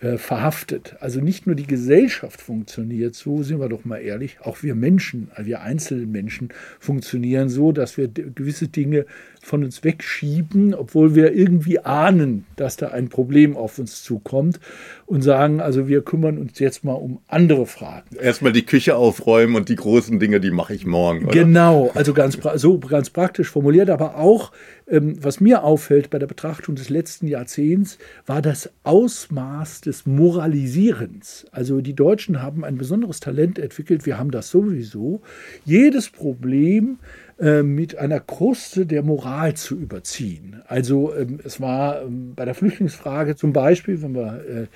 [0.00, 0.96] äh, verhaftet.
[1.00, 5.30] Also nicht nur die Gesellschaft funktioniert so, sind wir doch mal ehrlich, auch wir Menschen,
[5.36, 9.06] wir einzelnen Menschen funktionieren so, dass wir gewisse Dinge
[9.42, 14.60] von uns wegschieben, obwohl wir irgendwie ahnen, dass da ein Problem auf uns zukommt
[15.06, 18.16] und sagen, also wir kümmern uns jetzt mal um andere Fragen.
[18.16, 21.24] Erstmal die Küche aufräumen und die großen Dinge, die mache ich morgen.
[21.24, 21.32] Oder?
[21.32, 24.52] Genau, also ganz, so ganz praktisch formuliert, aber auch,
[24.86, 31.46] ähm, was mir auffällt bei der Betrachtung des letzten Jahrzehnts, war das Ausmaß des Moralisierens.
[31.52, 35.22] Also die Deutschen haben ein besonderes Talent entwickelt, wir haben das sowieso.
[35.64, 36.98] Jedes Problem
[37.40, 40.60] äh, mit einer Kruste der Moral zu überziehen.
[40.66, 44.66] Also ähm, es war ähm, bei der Flüchtlingsfrage zum Beispiel, wenn wir äh,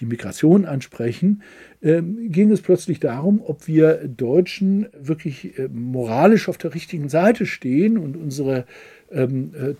[0.00, 1.42] die Migration ansprechen,
[1.82, 7.46] ähm, ging es plötzlich darum, ob wir Deutschen wirklich äh, moralisch auf der richtigen Seite
[7.46, 8.66] stehen und unsere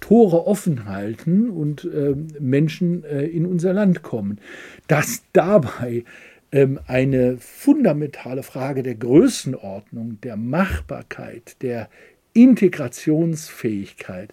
[0.00, 1.88] Tore offen halten und
[2.40, 4.40] Menschen in unser Land kommen.
[4.88, 6.03] Dass dabei
[6.88, 11.88] eine fundamentale Frage der Größenordnung, der Machbarkeit, der
[12.33, 14.33] Integrationsfähigkeit,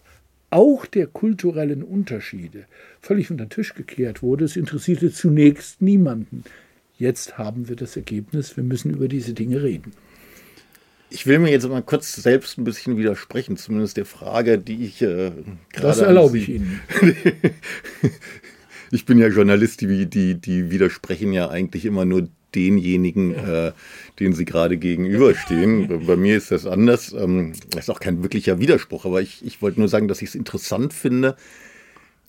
[0.49, 2.65] auch der kulturellen Unterschiede
[3.01, 4.45] völlig unter den Tisch gekehrt wurde.
[4.45, 6.43] Es interessierte zunächst niemanden.
[6.97, 9.91] Jetzt haben wir das Ergebnis, wir müssen über diese Dinge reden.
[11.09, 15.01] Ich will mir jetzt mal kurz selbst ein bisschen widersprechen, zumindest der Frage, die ich
[15.01, 15.31] äh,
[15.71, 15.87] gerade.
[15.87, 16.81] Das erlaube ich Ihnen.
[18.91, 23.67] ich bin ja Journalist, die, die, die widersprechen ja eigentlich immer nur denjenigen, ja.
[23.67, 23.71] äh,
[24.19, 26.05] denen sie gerade gegenüberstehen.
[26.07, 27.13] Bei mir ist das anders.
[27.13, 30.29] Ähm, das ist auch kein wirklicher Widerspruch, aber ich, ich wollte nur sagen, dass ich
[30.29, 31.35] es interessant finde,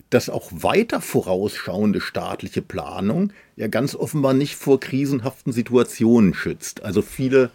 [0.09, 6.83] dass auch weiter vorausschauende staatliche Planung ja ganz offenbar nicht vor krisenhaften Situationen schützt.
[6.83, 7.51] Also viele,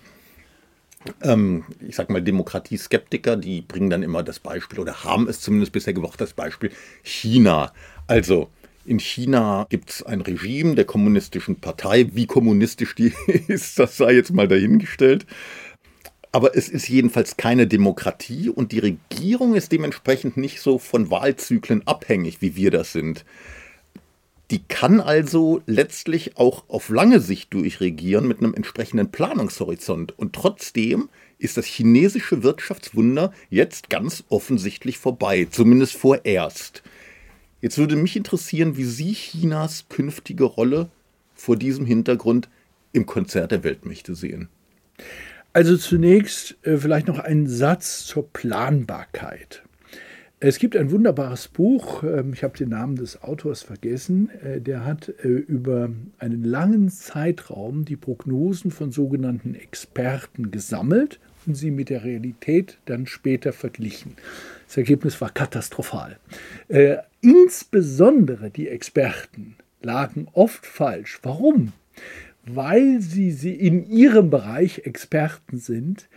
[1.23, 5.73] ähm, ich sag mal, Demokratieskeptiker, die bringen dann immer das Beispiel oder haben es zumindest
[5.73, 6.71] bisher gebracht, das Beispiel
[7.03, 7.73] China.
[8.07, 8.51] Also
[8.85, 12.07] in China gibt es ein Regime der kommunistischen Partei.
[12.13, 13.13] Wie kommunistisch die
[13.49, 15.27] ist, das sei jetzt mal dahingestellt.
[16.33, 21.87] Aber es ist jedenfalls keine Demokratie und die Regierung ist dementsprechend nicht so von Wahlzyklen
[21.87, 23.25] abhängig, wie wir das sind.
[24.51, 30.19] Die kann also letztlich auch auf lange Sicht durchregieren mit einem entsprechenden Planungshorizont.
[30.19, 36.83] Und trotzdem ist das chinesische Wirtschaftswunder jetzt ganz offensichtlich vorbei, zumindest vorerst.
[37.65, 40.91] Jetzt würde mich interessieren, wie Sie Chinas künftige Rolle
[41.35, 42.51] vor diesem Hintergrund
[42.93, 44.51] im Konzert der Weltmächte sehen.
[45.55, 49.63] Also zunächst äh, vielleicht noch ein Satz zur Planbarkeit.
[50.41, 54.85] Es gibt ein wunderbares Buch, ähm, ich habe den Namen des Autors vergessen, äh, der
[54.85, 61.89] hat äh, über einen langen Zeitraum die Prognosen von sogenannten Experten gesammelt und sie mit
[61.89, 64.17] der Realität dann später verglichen.
[64.67, 66.19] Das Ergebnis war katastrophal.
[67.25, 71.19] Insbesondere die Experten lagen oft falsch.
[71.23, 71.73] Warum?
[72.47, 76.09] weil sie, sie in ihrem Bereich Experten sind,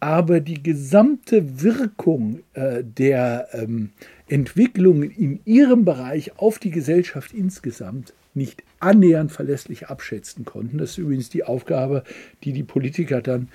[0.00, 3.90] aber die gesamte Wirkung äh, der ähm,
[4.28, 10.78] Entwicklungen in ihrem Bereich auf die Gesellschaft insgesamt nicht annähernd verlässlich abschätzen konnten.
[10.78, 12.02] Das ist übrigens die Aufgabe,
[12.42, 13.48] die die Politiker dann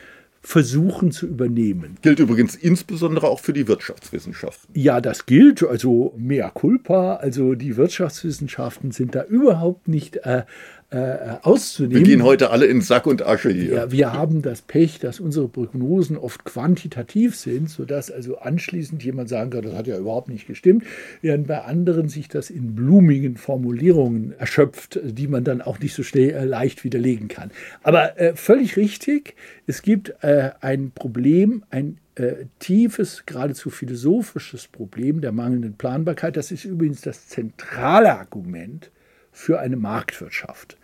[0.48, 1.98] versuchen zu übernehmen.
[2.02, 4.74] Gilt übrigens insbesondere auch für die Wirtschaftswissenschaften.
[4.80, 10.44] Ja, das gilt, also mea culpa, also die Wirtschaftswissenschaften sind da überhaupt nicht äh,
[10.90, 11.98] äh, auszunehmen.
[11.98, 13.74] Wir gehen heute alle in Sack und Asche hier.
[13.74, 19.28] Ja, wir haben das Pech, dass unsere Prognosen oft quantitativ sind, sodass also anschließend jemand
[19.28, 20.86] sagen kann, das hat ja überhaupt nicht gestimmt,
[21.22, 26.04] während bei anderen sich das in blumigen Formulierungen erschöpft, die man dann auch nicht so
[26.04, 27.52] schnell äh, leicht widerlegen kann.
[27.84, 35.20] Aber äh, völlig richtig, es gibt äh, ein Problem, ein äh, tiefes, geradezu philosophisches Problem
[35.20, 36.38] der mangelnden Planbarkeit.
[36.38, 38.90] Das ist übrigens das zentrale Argument
[39.38, 40.78] für eine Marktwirtschaft,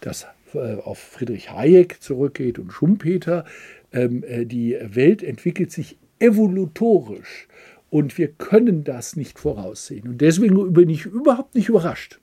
[0.00, 3.44] das äh, auf Friedrich Hayek zurückgeht und Schumpeter.
[3.92, 7.48] Ähm, äh, die Welt entwickelt sich evolutorisch
[7.90, 10.08] und wir können das nicht voraussehen.
[10.08, 12.18] Und deswegen bin ich überhaupt nicht überrascht,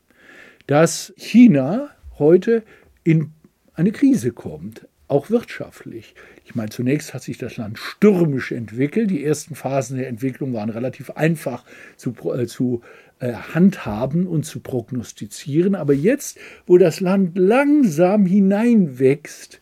[0.67, 2.63] dass China heute
[3.03, 3.31] in
[3.75, 6.15] eine Krise kommt, auch wirtschaftlich.
[6.45, 9.09] Ich meine, zunächst hat sich das Land stürmisch entwickelt.
[9.09, 11.65] Die ersten Phasen der Entwicklung waren relativ einfach
[11.97, 12.81] zu, äh, zu
[13.19, 15.73] äh, handhaben und zu prognostizieren.
[15.73, 19.59] Aber jetzt, wo das Land langsam hineinwächst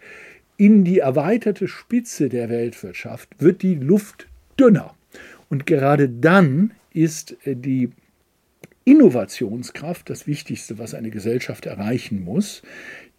[0.58, 4.28] in die erweiterte Spitze der Weltwirtschaft, wird die Luft
[4.60, 4.94] dünner.
[5.50, 7.92] Und gerade dann ist äh, die
[8.86, 12.64] Innovationskraft das Wichtigste, was eine Gesellschaft erreichen muss.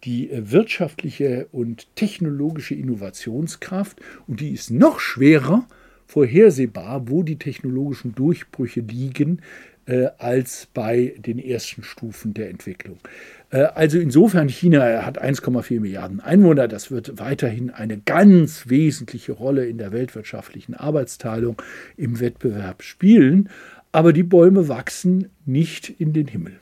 [0.05, 3.99] Die äh, wirtschaftliche und technologische Innovationskraft.
[4.27, 5.67] Und die ist noch schwerer
[6.07, 9.41] vorhersehbar, wo die technologischen Durchbrüche liegen,
[9.87, 12.97] äh, als bei den ersten Stufen der Entwicklung.
[13.51, 16.67] Äh, also insofern, China hat 1,4 Milliarden Einwohner.
[16.67, 21.61] Das wird weiterhin eine ganz wesentliche Rolle in der weltwirtschaftlichen Arbeitsteilung
[21.97, 23.49] im Wettbewerb spielen.
[23.91, 26.53] Aber die Bäume wachsen nicht in den Himmel.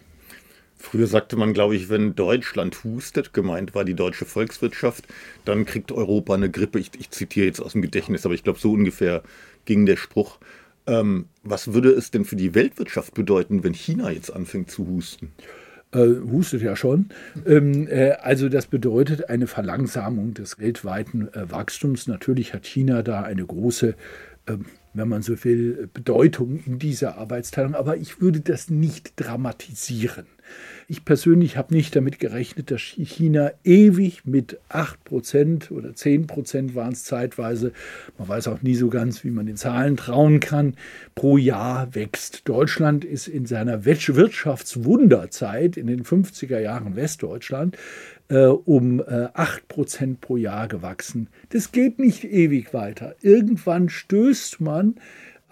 [0.85, 5.07] Früher sagte man, glaube ich, wenn Deutschland hustet, gemeint war die deutsche Volkswirtschaft,
[5.45, 6.77] dann kriegt Europa eine Grippe.
[6.77, 9.23] Ich, ich zitiere jetzt aus dem Gedächtnis, aber ich glaube, so ungefähr
[9.63, 10.39] ging der Spruch.
[10.85, 15.31] Ähm, was würde es denn für die Weltwirtschaft bedeuten, wenn China jetzt anfängt zu husten?
[15.93, 17.09] Äh, hustet ja schon.
[17.45, 22.07] Ähm, äh, also das bedeutet eine Verlangsamung des weltweiten äh, Wachstums.
[22.07, 23.95] Natürlich hat China da eine große
[24.47, 27.73] ähm, wenn man so will, Bedeutung in dieser Arbeitsteilung.
[27.73, 30.27] Aber ich würde das nicht dramatisieren.
[30.87, 37.03] Ich persönlich habe nicht damit gerechnet, dass China ewig mit 8% oder 10% waren es
[37.05, 37.71] zeitweise,
[38.17, 40.75] man weiß auch nie so ganz, wie man den Zahlen trauen kann,
[41.15, 42.47] pro Jahr wächst.
[42.49, 47.77] Deutschland ist in seiner Wirtschaftswunderzeit in den 50er Jahren Westdeutschland
[48.29, 51.29] äh, um äh, 8% pro Jahr gewachsen.
[51.49, 53.15] Das geht nicht ewig weiter.
[53.21, 54.95] Irgendwann stößt man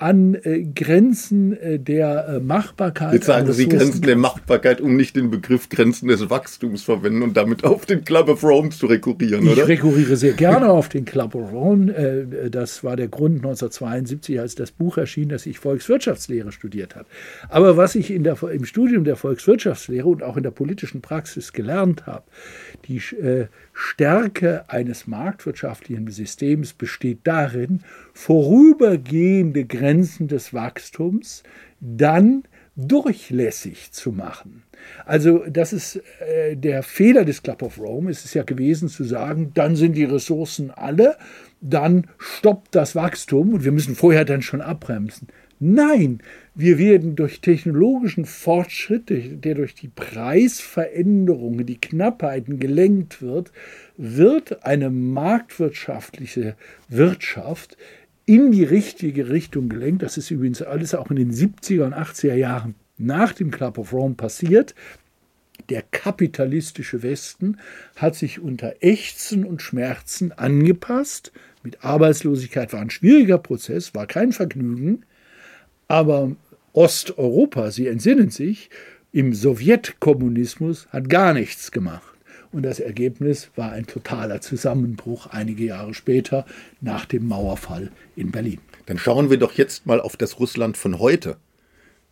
[0.01, 3.13] an äh, Grenzen äh, der äh, Machbarkeit.
[3.13, 7.37] Jetzt sagen Sie Grenzen der Machbarkeit, um nicht den Begriff Grenzen des Wachstums verwenden und
[7.37, 9.61] damit auf den Club of Rome zu rekurrieren, oder?
[9.61, 11.93] Ich rekurriere sehr gerne auf den Club of Rome.
[11.93, 17.05] Äh, das war der Grund 1972, als das Buch erschien, dass ich Volkswirtschaftslehre studiert habe.
[17.49, 21.53] Aber was ich in der, im Studium der Volkswirtschaftslehre und auch in der politischen Praxis
[21.53, 22.23] gelernt habe,
[22.87, 27.81] die äh, Stärke eines marktwirtschaftlichen Systems besteht darin,
[28.13, 31.43] vorübergehende Grenzen des Wachstums
[31.82, 32.43] dann
[32.77, 34.63] durchlässig zu machen.
[35.06, 38.10] Also das ist äh, der Fehler des Club of Rome.
[38.10, 41.17] Es ist ja gewesen zu sagen, dann sind die Ressourcen alle,
[41.60, 45.27] dann stoppt das Wachstum und wir müssen vorher dann schon abbremsen.
[45.60, 46.21] Nein,
[46.56, 53.51] wir werden durch technologischen Fortschritt, der durch die Preisveränderungen, die Knappheiten gelenkt wird,
[53.95, 56.56] wird eine marktwirtschaftliche
[56.89, 57.77] Wirtschaft
[58.25, 60.03] in die richtige Richtung gelenkt.
[60.03, 63.93] Das ist übrigens alles auch in den 70er und 80er Jahren nach dem Club of
[63.93, 64.75] Rome passiert.
[65.69, 67.57] Der kapitalistische Westen
[67.95, 71.31] hat sich unter Ächzen und Schmerzen angepasst.
[71.63, 75.03] Mit Arbeitslosigkeit war ein schwieriger Prozess, war kein Vergnügen.
[75.88, 76.36] Aber
[76.73, 78.69] Osteuropa, Sie entsinnen sich,
[79.12, 82.11] im Sowjetkommunismus hat gar nichts gemacht.
[82.51, 86.45] Und das Ergebnis war ein totaler Zusammenbruch einige Jahre später
[86.81, 88.59] nach dem Mauerfall in Berlin.
[88.87, 91.37] Dann schauen wir doch jetzt mal auf das Russland von heute.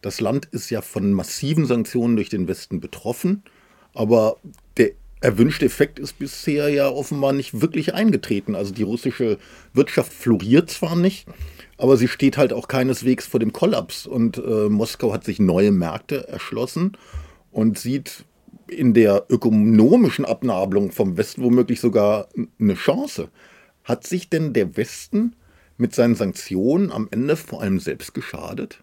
[0.02, 3.43] Das Land ist ja von massiven Sanktionen durch den Westen betroffen,
[3.93, 4.38] aber
[4.78, 8.56] der erwünschte Effekt ist bisher ja offenbar nicht wirklich eingetreten.
[8.56, 9.38] Also die russische
[9.73, 11.28] Wirtschaft floriert zwar nicht,
[11.78, 14.08] aber sie steht halt auch keineswegs vor dem Kollaps.
[14.08, 16.97] Und äh, Moskau hat sich neue Märkte erschlossen
[17.52, 18.23] und sieht
[18.72, 22.30] in der ökonomischen Abnabelung vom Westen womöglich sogar
[22.60, 23.30] eine Chance.
[23.84, 25.36] Hat sich denn der Westen
[25.78, 28.82] mit seinen Sanktionen am Ende vor allem selbst geschadet?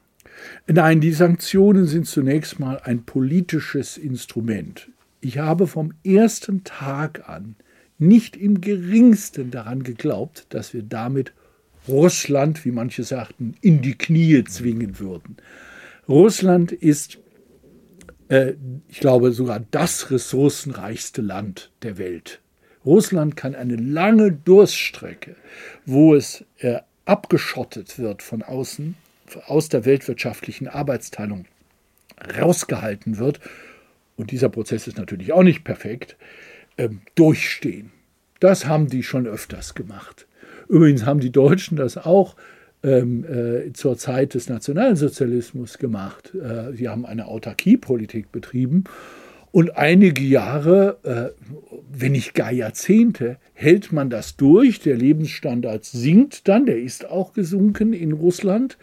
[0.66, 4.88] Nein, die Sanktionen sind zunächst mal ein politisches Instrument.
[5.20, 7.57] Ich habe vom ersten Tag an
[7.99, 11.33] nicht im geringsten daran geglaubt, dass wir damit
[11.88, 15.37] Russland, wie manche sagten, in die Knie zwingen würden.
[16.09, 17.18] Russland ist,
[18.28, 18.54] äh,
[18.88, 22.40] ich glaube, sogar das ressourcenreichste Land der Welt.
[22.84, 25.36] Russland kann eine lange Durststrecke,
[25.84, 28.94] wo es äh, abgeschottet wird von außen,
[29.46, 31.46] aus der weltwirtschaftlichen Arbeitsteilung
[32.38, 33.40] rausgehalten wird,
[34.16, 36.16] und dieser Prozess ist natürlich auch nicht perfekt,
[36.76, 37.92] äh, durchstehen.
[38.40, 40.26] Das haben die schon öfters gemacht.
[40.68, 42.34] Übrigens haben die Deutschen das auch
[42.87, 46.33] ähm, äh, zur Zeit des Nationalsozialismus gemacht.
[46.35, 48.85] Äh, sie haben eine Autarkiepolitik betrieben
[49.57, 54.81] und einige Jahre, äh, wenn nicht gar Jahrzehnte, hält man das durch.
[54.81, 58.77] Der Lebensstandard sinkt dann, der ist auch gesunken in Russland.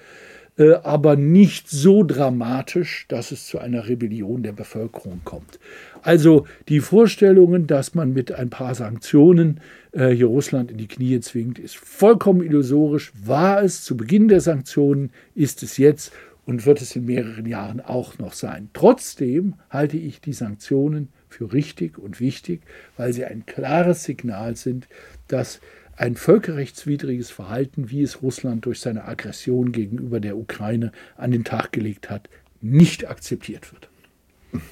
[0.57, 5.59] Äh, aber nicht so dramatisch, dass es zu einer Rebellion der Bevölkerung kommt.
[6.03, 9.59] Also die Vorstellungen, dass man mit ein paar Sanktionen
[9.93, 13.11] äh, hier Russland in die Knie zwingt, ist vollkommen illusorisch.
[13.23, 16.11] War es zu Beginn der Sanktionen, ist es jetzt
[16.45, 18.69] und wird es in mehreren Jahren auch noch sein.
[18.73, 22.61] Trotzdem halte ich die Sanktionen für richtig und wichtig,
[22.97, 24.87] weil sie ein klares Signal sind,
[25.27, 25.59] dass
[25.95, 31.71] ein völkerrechtswidriges Verhalten, wie es Russland durch seine Aggression gegenüber der Ukraine an den Tag
[31.71, 32.29] gelegt hat,
[32.61, 33.89] nicht akzeptiert wird.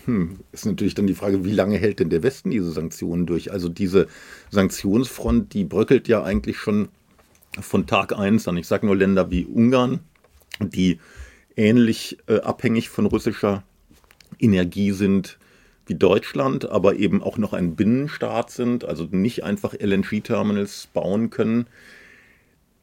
[0.06, 3.52] Hm, ist natürlich dann die Frage, wie lange hält denn der Westen diese Sanktionen durch?
[3.52, 4.08] Also diese
[4.52, 6.89] Sanktionsfront, die bröckelt ja eigentlich schon
[7.60, 8.58] von Tag 1 an.
[8.58, 10.00] Ich sage nur Länder wie Ungarn,
[10.60, 11.00] die
[11.56, 13.63] ähnlich äh, abhängig von russischer
[14.39, 15.38] Energie sind
[15.86, 21.67] wie Deutschland, aber eben auch noch ein Binnenstaat sind, also nicht einfach LNG-Terminals bauen können,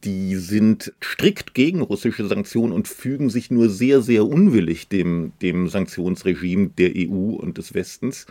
[0.05, 5.69] die sind strikt gegen russische Sanktionen und fügen sich nur sehr, sehr unwillig dem, dem
[5.69, 8.27] Sanktionsregime der EU und des Westens.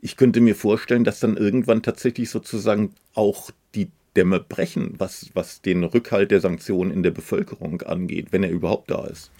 [0.00, 5.62] Ich könnte mir vorstellen, dass dann irgendwann tatsächlich sozusagen auch die Dämme brechen, was, was
[5.62, 9.30] den Rückhalt der Sanktionen in der Bevölkerung angeht, wenn er überhaupt da ist.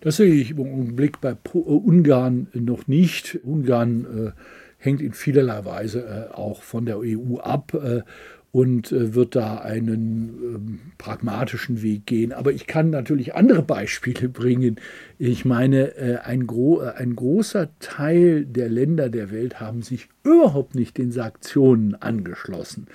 [0.00, 3.40] Das sehe ich im Augenblick bei äh, Ungarn noch nicht.
[3.42, 4.30] Ungarn äh,
[4.78, 8.02] hängt in vielerlei Weise äh, auch von der EU ab äh,
[8.52, 12.32] und äh, wird da einen ähm, pragmatischen Weg gehen.
[12.32, 14.76] Aber ich kann natürlich andere Beispiele bringen.
[15.18, 20.74] Ich meine, äh, ein, gro ein großer Teil der Länder der Welt haben sich überhaupt
[20.74, 22.86] nicht den Sanktionen angeschlossen.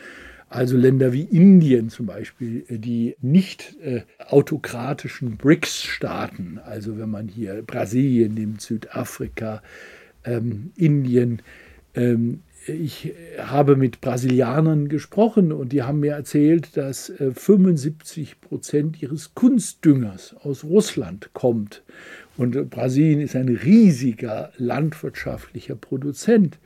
[0.49, 7.27] Also Länder wie Indien zum Beispiel, äh, die nicht äh, autokratischen BRICS-Staaten, also wenn man
[7.27, 9.61] hier Brasilien nimmt, Südafrika,
[10.23, 11.41] ähm, Indien,
[11.93, 19.01] ähm, ich habe mit Brasilianern gesprochen und die haben mir erzählt, dass äh, 75 Prozent
[19.01, 21.83] ihres Kunstdüngers aus Russland kommt.
[22.37, 26.59] Und Brasilien ist ein riesiger landwirtschaftlicher Produzent.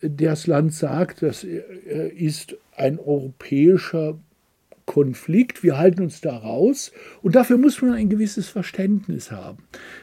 [0.00, 4.18] Das Land sagt, das äh, ist ein europäischer
[4.90, 5.62] Konflikt.
[5.62, 6.90] Wir halten uns da raus
[7.22, 9.58] und dafür muss man ein gewisses Verständnis haben.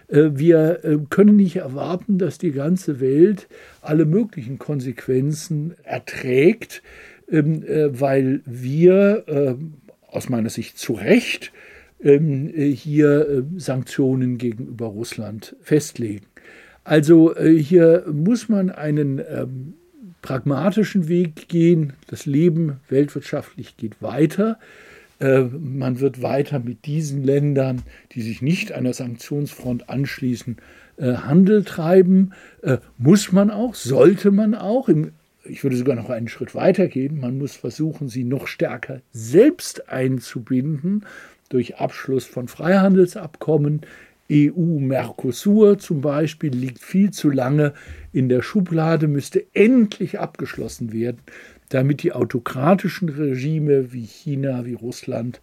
[0.07, 3.49] Äh, wir äh, können nicht erwarten, dass die ganze Welt
[3.81, 6.83] alle möglichen Konsequenzen erträgt,
[7.29, 9.57] ähm, äh, weil wir
[10.07, 11.51] aus meiner Sicht zu Recht
[12.01, 16.27] ähm, hier Sanktionen gegenüber Russland festlegen.
[16.85, 19.73] Also hier muss man einen ähm,
[20.21, 21.93] pragmatischen Weg gehen.
[22.07, 24.59] Das Leben weltwirtschaftlich geht weiter.
[25.19, 30.57] Man wird weiter mit diesen Ländern, die sich nicht einer Sanktionsfront anschließen,
[30.99, 32.33] Handel treiben.
[32.97, 34.89] Muss man auch, sollte man auch.
[35.43, 37.19] Ich würde sogar noch einen Schritt weiter gehen.
[37.19, 41.05] Man muss versuchen, sie noch stärker selbst einzubinden
[41.49, 43.81] durch Abschluss von Freihandelsabkommen.
[44.31, 47.73] EU-Mercosur zum Beispiel liegt viel zu lange
[48.11, 51.19] in der Schublade, müsste endlich abgeschlossen werden,
[51.69, 55.41] damit die autokratischen Regime wie China, wie Russland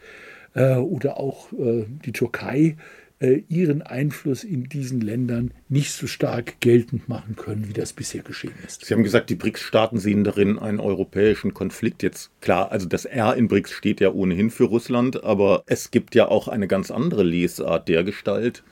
[0.54, 2.76] äh, oder auch äh, die Türkei
[3.20, 8.22] äh, ihren Einfluss in diesen Ländern nicht so stark geltend machen können, wie das bisher
[8.22, 8.84] geschehen ist.
[8.84, 12.02] Sie haben gesagt, die BRICS-Staaten sehen darin einen europäischen Konflikt.
[12.02, 16.14] Jetzt klar, also das R in BRICS steht ja ohnehin für Russland, aber es gibt
[16.14, 18.64] ja auch eine ganz andere Lesart der Gestalt,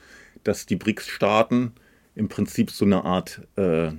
[0.44, 1.72] dass die BRICS-Staaten
[2.14, 3.92] im Prinzip so eine Art äh,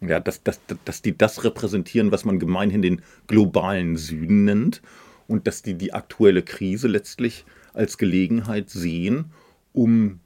[0.00, 4.82] ja, dass, dass, dass die das repräsentieren, was man gemeinhin den globalen Süden nennt
[5.26, 9.26] und dass die die aktuelle Krise letztlich als Gelegenheit sehen,
[9.72, 10.20] um,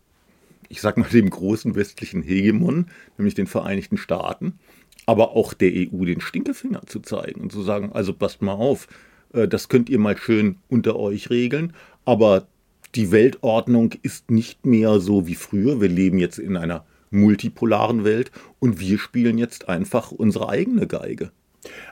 [0.68, 2.86] ich sag mal, dem großen westlichen Hegemon,
[3.18, 4.59] nämlich den Vereinigten Staaten,
[5.07, 8.88] aber auch der EU den Stinkefinger zu zeigen und zu sagen, also passt mal auf,
[9.32, 11.72] äh, das könnt ihr mal schön unter euch regeln,
[12.05, 12.47] aber
[12.95, 15.80] die Weltordnung ist nicht mehr so wie früher.
[15.80, 21.30] Wir leben jetzt in einer multipolaren Welt und wir spielen jetzt einfach unsere eigene Geige.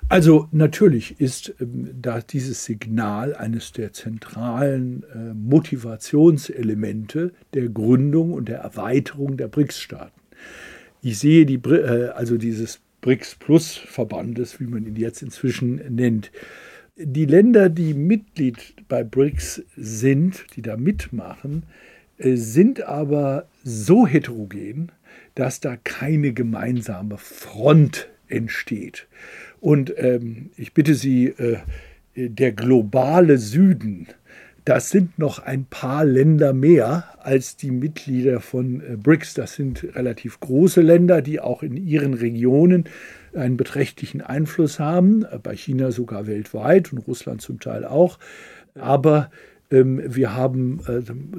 [0.09, 8.49] Also natürlich ist ähm, da dieses Signal eines der zentralen äh, Motivationselemente der Gründung und
[8.49, 10.19] der Erweiterung der BRICS-Staaten.
[11.03, 16.33] Ich sehe die, äh, also dieses BRICS Plus Verbandes, wie man ihn jetzt inzwischen nennt.
[17.01, 21.63] Die Länder, die Mitglied bei BRICS sind, die da mitmachen,
[22.19, 24.91] äh, sind aber so heterogen,
[25.37, 29.07] dass da keine gemeinsame Front entsteht.
[29.61, 31.59] Und ähm, ich bitte Sie, äh,
[32.17, 34.09] der globale Süden,
[34.65, 39.35] das sind noch ein paar Länder mehr als die Mitglieder von äh, BRICS.
[39.35, 42.89] Das sind relativ große Länder, die auch in ihren Regionen
[43.35, 48.19] einen beträchtlichen Einfluss haben, bei China sogar weltweit und Russland zum Teil auch.
[48.75, 49.31] Aber
[49.71, 50.81] ähm, wir haben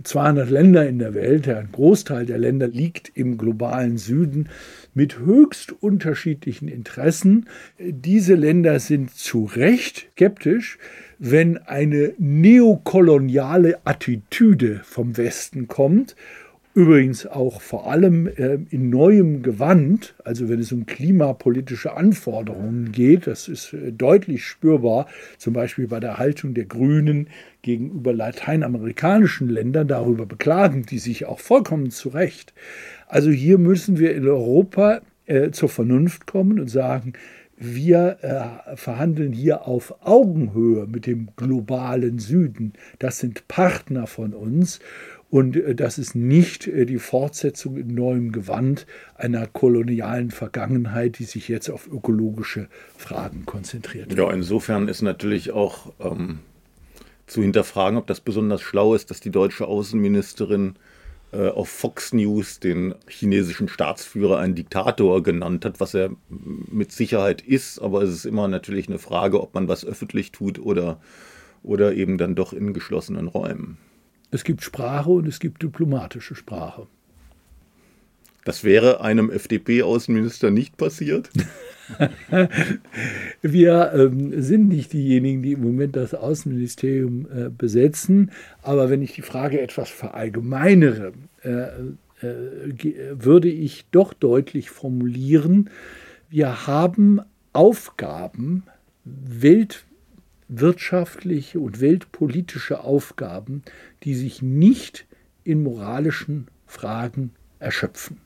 [0.03, 4.49] 200 äh, Länder in der Welt, ein Großteil der Länder liegt im globalen Süden
[4.93, 7.47] mit höchst unterschiedlichen Interessen.
[7.79, 10.77] Diese Länder sind zu Recht skeptisch,
[11.17, 16.15] wenn eine neokoloniale Attitüde vom Westen kommt
[16.75, 23.25] Übrigens auch vor allem äh, in neuem Gewand, also wenn es um klimapolitische Anforderungen geht,
[23.25, 25.07] das ist äh, deutlich spürbar,
[25.39, 27.27] zum Beispiel bei der Haltung der Grünen
[27.63, 32.53] gegenüber lateinamerikanischen Ländern, darüber beklagen die sich auch vollkommen zu Recht.
[33.07, 37.13] Also hier müssen wir in Europa äh, zur Vernunft kommen und sagen,
[37.57, 42.73] wir äh, verhandeln hier auf Augenhöhe mit dem globalen Süden.
[42.99, 44.79] Das sind Partner von uns
[45.29, 51.25] und äh, das ist nicht äh, die Fortsetzung in neuem Gewand einer kolonialen Vergangenheit, die
[51.25, 52.67] sich jetzt auf ökologische
[52.97, 54.13] Fragen konzentriert.
[54.17, 56.39] Ja, insofern ist natürlich auch ähm,
[57.27, 60.75] zu hinterfragen, ob das besonders schlau ist, dass die deutsche Außenministerin
[61.31, 67.41] äh, auf Fox News den chinesischen Staatsführer einen Diktator genannt hat, was er mit Sicherheit
[67.41, 67.79] ist.
[67.79, 70.99] Aber es ist immer natürlich eine Frage, ob man was öffentlich tut oder,
[71.61, 73.77] oder eben dann doch in geschlossenen Räumen.
[74.31, 76.87] Es gibt Sprache und es gibt diplomatische Sprache.
[78.45, 81.29] Das wäre einem FDP-Außenminister nicht passiert?
[83.41, 88.31] Wir ähm, sind nicht diejenigen, die im Moment das Außenministerium äh, besetzen.
[88.61, 91.13] Aber wenn ich die Frage etwas verallgemeinere,
[91.43, 91.49] äh,
[92.21, 92.33] äh,
[93.13, 95.69] würde ich doch deutlich formulieren,
[96.29, 97.21] wir haben
[97.53, 98.63] Aufgaben,
[99.03, 99.85] Welt,
[100.49, 103.61] wirtschaftliche und weltpolitische Aufgaben,
[104.03, 105.05] die sich nicht
[105.43, 108.17] in moralischen Fragen erschöpfen.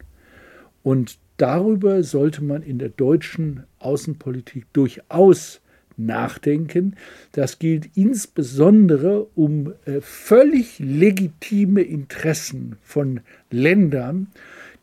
[0.82, 5.62] Und darüber sollte man in der deutschen Außenpolitik durchaus
[5.98, 6.96] nachdenken.
[7.34, 13.22] Das gilt insbesondere um äh, völlig legitime Interessen von
[13.52, 14.28] Ländern,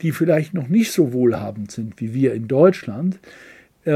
[0.02, 3.18] die vielleicht noch nicht so wohlhabend sind wie wir in Deutschland,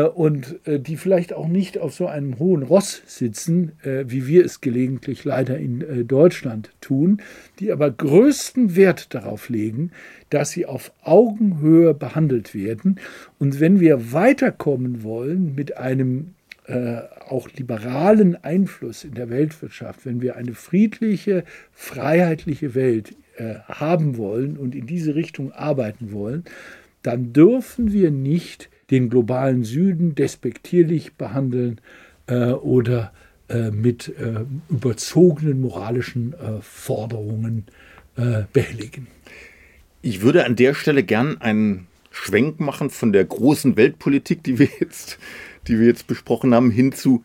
[0.02, 4.44] und äh, die vielleicht auch nicht auf so einem hohen Ross sitzen, äh, wie wir
[4.44, 7.22] es gelegentlich leider in Deutschland tun,
[7.58, 9.92] die aber größten Wert darauf legen,
[10.30, 12.98] dass sie auf Augenhöhe behandelt werden.
[13.38, 16.34] Und wenn wir weiterkommen wollen mit einem
[16.66, 24.16] äh, auch liberalen Einfluss in der Weltwirtschaft, wenn wir eine friedliche, freiheitliche Welt äh, haben
[24.16, 26.44] wollen und in diese Richtung arbeiten wollen,
[27.02, 31.80] dann dürfen wir nicht den globalen Süden despektierlich behandeln
[32.26, 33.12] äh, oder
[33.48, 37.66] äh, mit äh, überzogenen moralischen äh, Forderungen
[38.52, 39.08] behelligen.
[40.00, 44.68] Ich würde an der Stelle gern einen Schwenk machen von der großen Weltpolitik, die wir
[44.78, 45.18] jetzt,
[45.66, 47.24] die wir jetzt besprochen haben, hin zu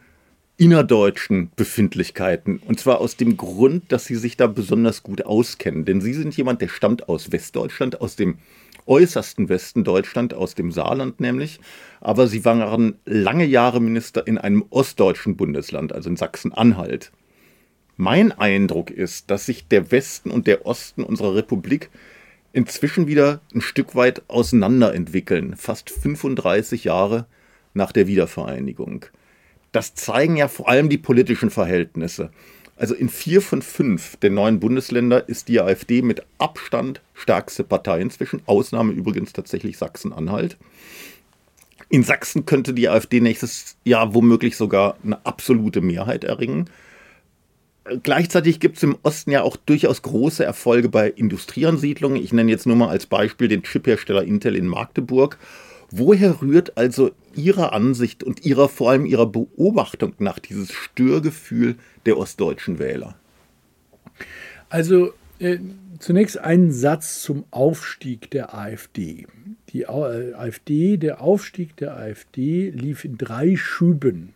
[0.58, 2.58] innerdeutschen Befindlichkeiten.
[2.58, 5.86] Und zwar aus dem Grund, dass Sie sich da besonders gut auskennen.
[5.86, 8.40] Denn Sie sind jemand, der stammt aus Westdeutschland, aus dem
[8.86, 11.60] äußersten Westen Deutschland, aus dem Saarland nämlich.
[12.02, 17.12] Aber Sie waren lange Jahre Minister in einem ostdeutschen Bundesland, also in Sachsen-Anhalt.
[17.98, 21.90] Mein Eindruck ist, dass sich der Westen und der Osten unserer Republik
[22.54, 27.26] inzwischen wieder ein Stück weit auseinanderentwickeln, fast 35 Jahre
[27.74, 29.06] nach der Wiedervereinigung.
[29.72, 32.32] Das zeigen ja vor allem die politischen Verhältnisse.
[32.80, 38.00] Also in vier von fünf der neuen Bundesländer ist die AfD mit Abstand stärkste Partei
[38.00, 38.42] inzwischen.
[38.46, 40.56] Ausnahme übrigens tatsächlich Sachsen-Anhalt.
[41.90, 46.70] In Sachsen könnte die AfD nächstes Jahr womöglich sogar eine absolute Mehrheit erringen.
[48.02, 52.24] Gleichzeitig gibt es im Osten ja auch durchaus große Erfolge bei Industrieansiedlungen.
[52.24, 55.38] Ich nenne jetzt nur mal als Beispiel den Chiphersteller Intel in Magdeburg
[55.92, 61.76] Woher rührt also Ihrer Ansicht und Ihrer vor allem Ihrer Beobachtung nach dieses Störgefühl
[62.06, 63.16] der ostdeutschen Wähler?
[64.70, 65.58] Also äh,
[65.98, 69.26] zunächst einen Satz zum Aufstieg der AfD.
[69.70, 74.34] Die äh, AfD, der Aufstieg der AfD lief in drei Schüben.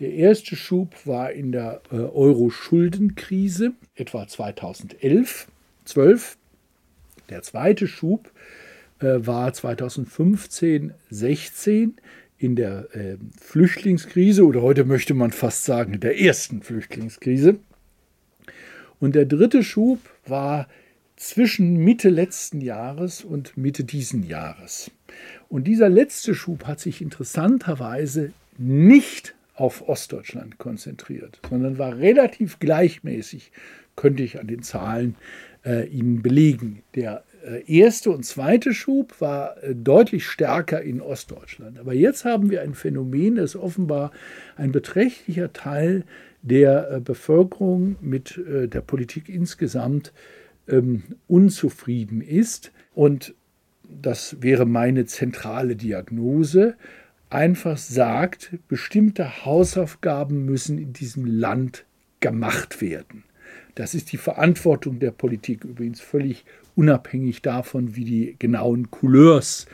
[0.00, 5.46] Der erste Schub war in der äh, Euro-Schuldenkrise, etwa 2011,
[5.84, 6.36] 12.
[7.30, 8.63] Der zweite Schub äh,
[9.00, 11.94] war 2015, 16
[12.38, 17.58] in der äh, Flüchtlingskrise oder heute möchte man fast sagen in der ersten Flüchtlingskrise.
[19.00, 20.68] Und der dritte Schub war
[21.16, 24.90] zwischen Mitte letzten Jahres und Mitte diesen Jahres.
[25.48, 33.52] Und dieser letzte Schub hat sich interessanterweise nicht auf Ostdeutschland konzentriert, sondern war relativ gleichmäßig,
[33.94, 35.14] könnte ich an den Zahlen
[35.64, 36.82] äh, Ihnen belegen.
[36.94, 37.33] Der äh,
[37.66, 41.78] erste und zweite Schub war äh, deutlich stärker in Ostdeutschland.
[41.78, 44.12] Aber jetzt haben wir ein Phänomen, dass offenbar
[44.56, 46.04] ein beträchtlicher Teil
[46.42, 50.12] der äh, Bevölkerung mit der Politik insgesamt
[50.68, 52.72] ähm, unzufrieden ist.
[52.94, 53.34] Und
[53.82, 56.76] das wäre meine zentrale Diagnose,
[57.30, 61.84] einfach sagt, bestimmte Hausaufgaben müssen in diesem Land
[62.20, 63.24] gemacht werden.
[63.74, 66.44] Das ist die Verantwortung der Politik, übrigens völlig
[66.76, 69.66] unabhängig davon, wie die genauen Couleurs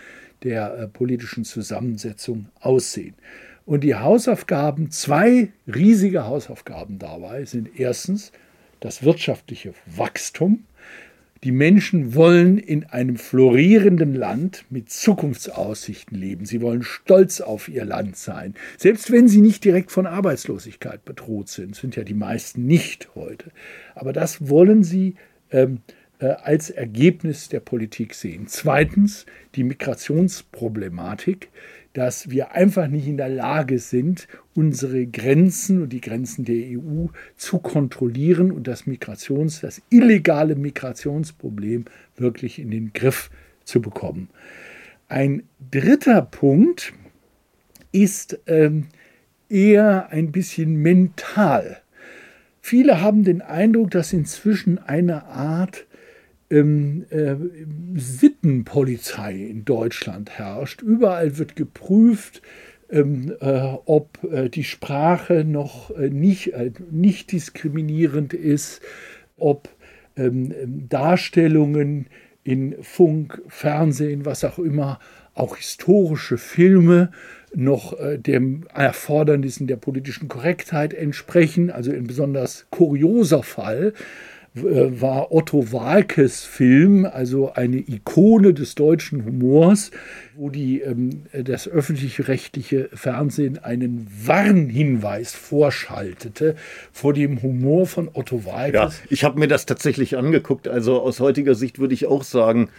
[0.42, 3.14] der äh, politischen Zusammensetzung aussehen.
[3.66, 8.32] Und die Hausaufgaben, zwei riesige Hausaufgaben dabei sind erstens
[8.80, 10.64] das wirtschaftliche Wachstum.
[11.44, 16.44] Die Menschen wollen in einem florierenden Land mit Zukunftsaussichten leben.
[16.44, 18.54] Sie wollen stolz auf ihr Land sein.
[18.76, 23.52] Selbst wenn sie nicht direkt von Arbeitslosigkeit bedroht sind, sind ja die meisten nicht heute.
[23.94, 25.14] Aber das wollen sie
[25.50, 28.46] ähm, äh, als Ergebnis der Politik sehen.
[28.46, 31.48] Zweitens die Migrationsproblematik,
[31.92, 37.06] dass wir einfach nicht in der Lage sind, unsere Grenzen und die Grenzen der EU
[37.36, 43.30] zu kontrollieren und das Migrations, das illegale Migrationsproblem wirklich in den Griff
[43.64, 44.28] zu bekommen.
[45.08, 46.92] Ein dritter Punkt
[47.90, 48.86] ist ähm,
[49.48, 51.78] eher ein bisschen mental.
[52.60, 55.86] Viele haben den Eindruck, dass inzwischen eine Art
[56.50, 57.36] ähm, äh,
[57.94, 60.82] Sittenpolizei in Deutschland herrscht.
[60.82, 62.42] Überall wird geprüft,
[62.90, 68.80] ähm, äh, ob äh, die Sprache noch äh, nicht, äh, nicht diskriminierend ist,
[69.36, 69.68] ob
[70.16, 70.52] ähm,
[70.88, 72.06] Darstellungen
[72.42, 74.98] in Funk, Fernsehen, was auch immer,
[75.34, 77.12] auch historische Filme
[77.54, 81.70] noch äh, dem Erfordernissen der politischen Korrektheit entsprechen.
[81.70, 83.92] Also ein besonders kurioser Fall
[84.54, 89.92] war Otto Walkes Film, also eine Ikone des deutschen Humors,
[90.34, 96.56] wo die, ähm, das öffentlich-rechtliche Fernsehen einen Warnhinweis vorschaltete
[96.90, 98.98] vor dem Humor von Otto Walkes.
[98.98, 100.66] Ja, ich habe mir das tatsächlich angeguckt.
[100.66, 102.70] Also aus heutiger Sicht würde ich auch sagen,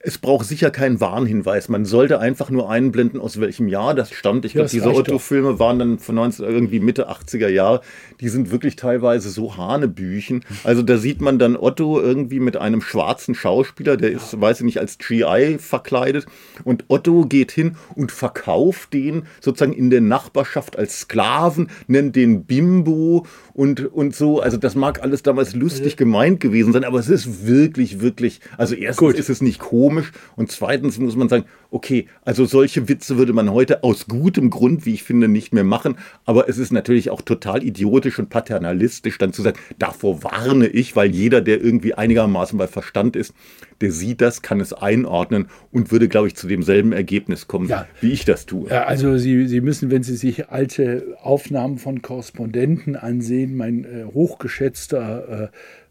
[0.00, 1.68] es braucht sicher keinen Warnhinweis.
[1.68, 4.44] Man sollte einfach nur einblenden, aus welchem Jahr das stammt.
[4.44, 7.80] Ich glaube, diese Otto-Filme waren dann von 19, irgendwie Mitte 80er Jahre.
[8.20, 10.44] Die sind wirklich teilweise so Hanebüchen.
[10.64, 14.64] Also da sieht man dann Otto irgendwie mit einem schwarzen Schauspieler, der ist, weiß ich
[14.64, 16.26] nicht, als GI verkleidet.
[16.64, 22.44] Und Otto geht hin und verkauft den sozusagen in der Nachbarschaft als Sklaven, nennt den
[22.44, 23.26] Bimbo
[23.58, 24.40] und, und so.
[24.40, 28.76] Also das mag alles damals lustig gemeint gewesen sein, aber es ist wirklich, wirklich, also
[28.76, 29.16] erstens Gut.
[29.16, 33.52] ist es nicht komisch und zweitens muss man sagen, okay, also solche Witze würde man
[33.52, 37.22] heute aus gutem Grund, wie ich finde, nicht mehr machen, aber es ist natürlich auch
[37.22, 42.58] total idiotisch und paternalistisch dann zu sagen, davor warne ich, weil jeder, der irgendwie einigermaßen
[42.58, 43.34] bei Verstand ist,
[43.80, 47.86] der sieht das, kann es einordnen und würde, glaube ich, zu demselben Ergebnis kommen, ja.
[48.00, 48.68] wie ich das tue.
[48.68, 54.04] Ja, also Sie, Sie müssen, wenn Sie sich alte Aufnahmen von Korrespondenten ansehen, mein äh,
[54.12, 55.48] hochgeschätzter äh, äh,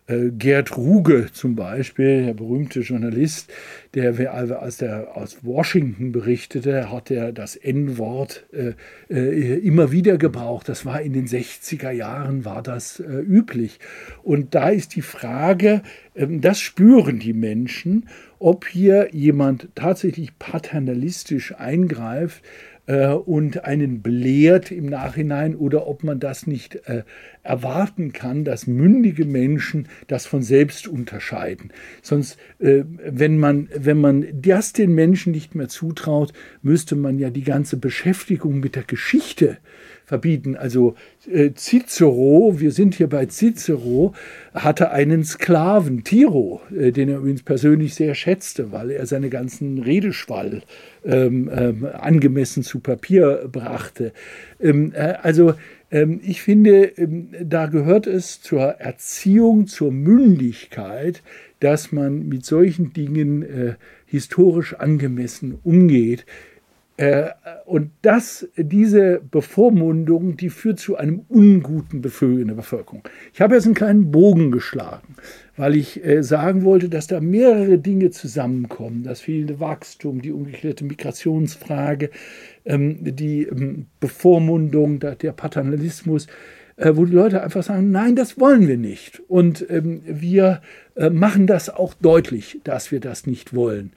[0.08, 3.52] Gerd Ruge zum Beispiel, der berühmte Journalist,
[3.94, 8.74] der als der aus Washington berichtete, hat er das N-Wort äh,
[9.10, 10.70] äh, immer wieder gebraucht.
[10.70, 13.80] Das war in den 60er Jahren war das äh, üblich.
[14.24, 15.82] Und da ist die Frage,
[16.16, 18.08] ähm, das spüren die Menschen,
[18.40, 22.44] ob hier jemand tatsächlich paternalistisch eingreift
[22.88, 27.04] äh, und einen belehrt im Nachhinein oder ob man das nicht äh,
[27.44, 31.72] erwarten kann, dass mündige Menschen das von selbst unterscheiden.
[32.02, 37.30] Sonst, äh, wenn, man, wenn man das den Menschen nicht mehr zutraut, müsste man ja
[37.30, 39.58] die ganze Beschäftigung mit der Geschichte
[40.08, 40.56] verbieten.
[40.56, 40.96] Also
[41.30, 44.14] äh, Cicero, wir sind hier bei Cicero,
[44.54, 49.80] hatte einen Sklaven, Tiro, äh, den er übrigens persönlich sehr schätzte, weil er seine ganzen
[49.80, 50.62] Redeschwall
[51.06, 54.14] ähm, ähm, angemessen zu Papier brachte.
[54.62, 55.56] Ähm, äh, also
[55.92, 61.22] ähm, ich finde, ähm, da gehört es zur Erziehung, zur Mündigkeit,
[61.60, 63.74] dass man mit solchen Dingen äh,
[64.06, 66.26] historisch angemessen umgeht.
[66.98, 67.30] Äh,
[67.66, 73.04] und das, diese Bevormundung, die führt zu einem unguten Gefühl in der Bevölkerung.
[73.34, 75.16] Ich habe jetzt einen kleinen Bogen geschlagen,
[75.56, 79.04] weil ich äh, sagen wollte, dass da mehrere Dinge zusammenkommen.
[79.04, 82.10] Das fehlende Wachstum, die umgekehrte Migrationsfrage,
[82.66, 86.26] ähm, die ähm, Bevormundung, der Paternalismus,
[86.78, 89.22] äh, wo die Leute einfach sagen, nein, das wollen wir nicht.
[89.28, 90.62] Und ähm, wir
[91.12, 93.94] machen das auch deutlich, dass wir das nicht wollen.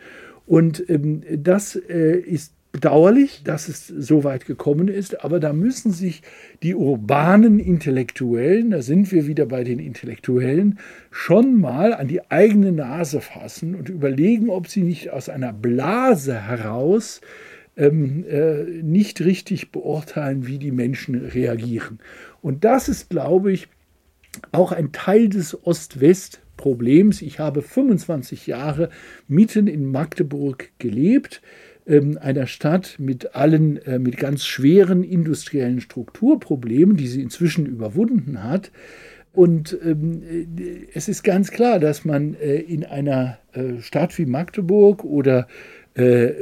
[0.47, 0.85] Und
[1.31, 6.23] das ist bedauerlich, dass es so weit gekommen ist, aber da müssen sich
[6.63, 10.79] die urbanen Intellektuellen, da sind wir wieder bei den Intellektuellen,
[11.11, 16.41] schon mal an die eigene Nase fassen und überlegen, ob sie nicht aus einer Blase
[16.41, 17.21] heraus
[17.77, 21.99] ähm, äh, nicht richtig beurteilen, wie die Menschen reagieren.
[22.41, 23.69] Und das ist, glaube ich,
[24.53, 27.23] auch ein Teil des Ost-West-Problems.
[27.23, 28.91] Ich habe 25 Jahre
[29.27, 31.43] mitten in Magdeburg gelebt
[32.19, 38.71] einer Stadt mit allen, äh, mit ganz schweren industriellen Strukturproblemen, die sie inzwischen überwunden hat.
[39.33, 43.39] Und ähm, äh, es ist ganz klar, dass man äh, in einer
[43.81, 45.49] Stadt wie Magdeburg oder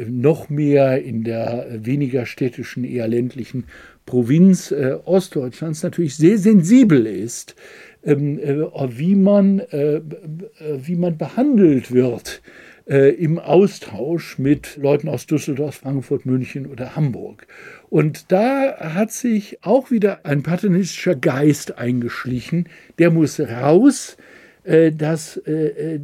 [0.06, 3.64] noch mehr in der weniger städtischen, eher ländlichen
[4.04, 4.74] Provinz
[5.06, 7.56] Ostdeutschlands natürlich sehr sensibel ist,
[8.04, 12.42] ähm, wie, man, wie man behandelt wird
[12.88, 17.46] äh, im Austausch mit Leuten aus Düsseldorf, Frankfurt, München oder Hamburg.
[17.90, 22.68] Und da hat sich auch wieder ein paternalistischer Geist eingeschlichen.
[22.98, 24.16] Der muss raus.
[24.64, 26.00] Äh, das, äh, äh,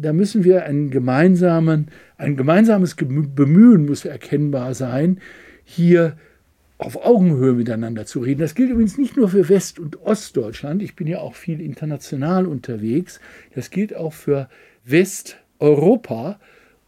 [0.00, 5.20] da müssen wir einen gemeinsamen, ein gemeinsames Bemühen muss erkennbar sein,
[5.64, 6.16] hier
[6.78, 8.40] auf Augenhöhe miteinander zu reden.
[8.40, 10.82] Das gilt übrigens nicht nur für West- und Ostdeutschland.
[10.82, 13.20] Ich bin ja auch viel international unterwegs.
[13.54, 14.48] Das gilt auch für
[14.84, 16.38] West- Europa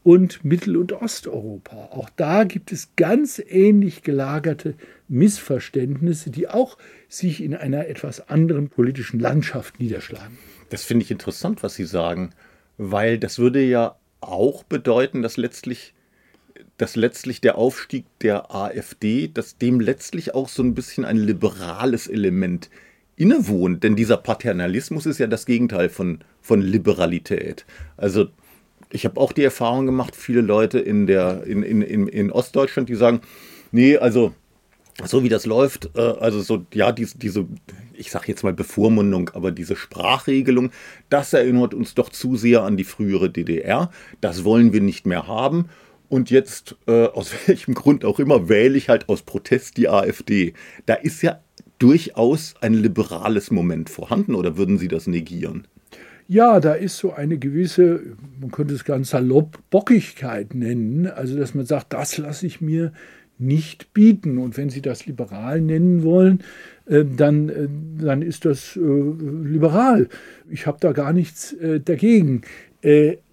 [0.03, 1.89] und Mittel- und Osteuropa.
[1.93, 4.75] Auch da gibt es ganz ähnlich gelagerte
[5.09, 6.77] Missverständnisse, die auch
[7.09, 10.37] sich in einer etwas anderen politischen Landschaft niederschlagen.
[10.69, 12.31] Das finde ich interessant, was Sie sagen,
[12.77, 15.95] weil das würde ja auch bedeuten, dass letztlich,
[16.77, 22.09] dass letztlich der Aufstieg der AfD, dass dem letztlich auch so ein bisschen ein liberales
[22.09, 22.69] Element
[23.17, 23.83] innewohnt.
[23.83, 27.65] Denn dieser Paternalismus ist ja das Gegenteil von, von Liberalität.
[27.97, 28.29] Also
[28.91, 32.89] ich habe auch die Erfahrung gemacht, viele Leute in, der, in, in, in, in Ostdeutschland,
[32.89, 33.21] die sagen,
[33.73, 34.33] nee, also
[35.05, 37.47] so wie das läuft, äh, also so, ja, diese, diese
[37.99, 40.71] ich sage jetzt mal Bevormundung, aber diese Sprachregelung,
[41.09, 43.91] das erinnert uns doch zu sehr an die frühere DDR.
[44.21, 45.69] Das wollen wir nicht mehr haben.
[46.09, 50.55] Und jetzt, äh, aus welchem Grund auch immer, wähle ich halt aus Protest die AfD.
[50.87, 51.41] Da ist ja
[51.79, 55.67] durchaus ein liberales Moment vorhanden, oder würden Sie das negieren?
[56.29, 58.01] Ja, da ist so eine gewisse,
[58.41, 61.07] man könnte es ganz salopp, Bockigkeit nennen.
[61.07, 62.93] Also, dass man sagt, das lasse ich mir
[63.39, 64.39] nicht bieten.
[64.39, 66.43] Und wenn Sie das liberal nennen wollen,
[66.87, 67.69] äh, dann, äh,
[68.01, 70.09] dann ist das äh, liberal.
[70.51, 71.55] Ich habe da gar nichts
[71.85, 72.43] dagegen.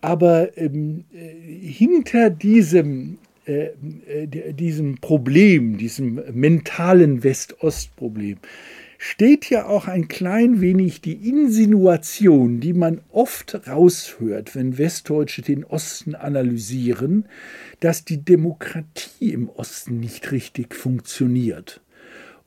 [0.02, 3.20] Aber ähm, hinter diesem,
[4.26, 8.38] diesem Problem, diesem mentalen West-Ost-Problem,
[9.06, 15.66] steht ja auch ein klein wenig die Insinuation, die man oft raushört, wenn Westdeutsche den
[15.66, 17.26] Osten analysieren,
[17.82, 21.82] dass die Demokratie im Osten nicht richtig funktioniert.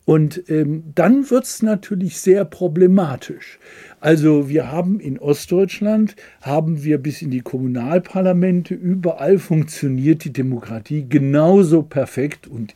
[0.07, 3.59] Und ähm, dann wird es natürlich sehr problematisch.
[4.01, 11.05] Also wir haben in Ostdeutschland, haben wir bis in die Kommunalparlamente, überall funktioniert die Demokratie
[11.07, 12.75] genauso perfekt und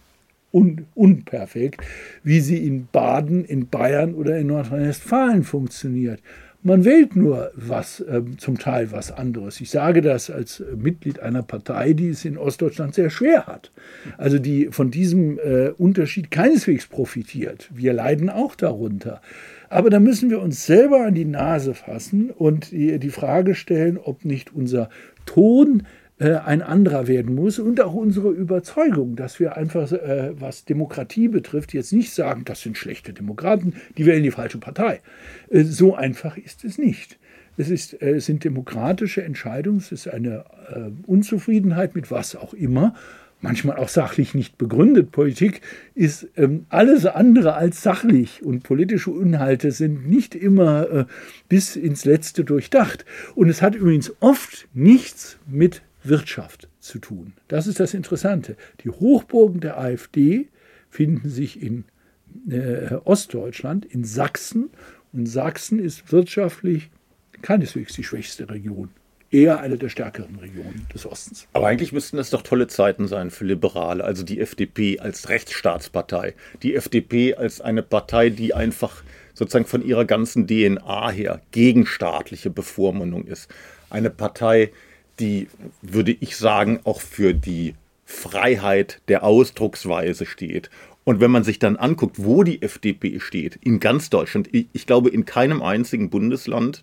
[0.52, 1.82] un unperfekt,
[2.22, 6.20] wie sie in Baden, in Bayern oder in Nordrhein-Westfalen funktioniert.
[6.62, 9.62] Man wählt nur was, äh, zum Teil was anderes.
[9.62, 13.72] Ich sage das als Mitglied einer Partei, die es in Ostdeutschland sehr schwer hat.
[14.18, 17.70] Also die von diesem äh, Unterschied keineswegs profitiert.
[17.72, 19.22] Wir leiden auch darunter.
[19.70, 23.96] Aber da müssen wir uns selber an die Nase fassen und die, die Frage stellen,
[23.96, 24.90] ob nicht unser
[25.24, 30.64] Ton äh, ein anderer werden muss und auch unsere Überzeugung, dass wir einfach, äh, was
[30.64, 35.00] Demokratie betrifft, jetzt nicht sagen, das sind schlechte Demokraten, die wählen die falsche Partei.
[35.48, 37.18] Äh, so einfach ist es nicht.
[37.56, 40.44] Es, ist, es sind demokratische Entscheidungen, es ist eine
[41.06, 42.94] Unzufriedenheit mit was auch immer,
[43.40, 45.12] manchmal auch sachlich nicht begründet.
[45.12, 45.60] Politik
[45.94, 51.04] ist ähm, alles andere als sachlich und politische Inhalte sind nicht immer äh,
[51.48, 53.04] bis ins Letzte durchdacht.
[53.34, 57.34] Und es hat übrigens oft nichts mit Wirtschaft zu tun.
[57.48, 58.56] Das ist das Interessante.
[58.84, 60.48] Die Hochburgen der AfD
[60.88, 61.84] finden sich in
[62.48, 64.70] äh, Ostdeutschland, in Sachsen.
[65.12, 66.90] Und Sachsen ist wirtschaftlich
[67.42, 68.90] keineswegs die schwächste Region.
[69.32, 71.46] Eher eine der stärkeren Regionen des Ostens.
[71.52, 76.34] Aber eigentlich müssten das doch tolle Zeiten sein für Liberale, also die FDP als Rechtsstaatspartei,
[76.64, 82.50] die FDP als eine Partei, die einfach sozusagen von ihrer ganzen DNA her gegen staatliche
[82.50, 83.48] Bevormundung ist.
[83.88, 84.72] Eine Partei,
[85.20, 85.48] die,
[85.82, 90.70] würde ich sagen, auch für die Freiheit der Ausdrucksweise steht.
[91.04, 95.10] Und wenn man sich dann anguckt, wo die FDP steht, in ganz Deutschland, ich, glaube
[95.10, 96.82] in keinem einzigen Bundesland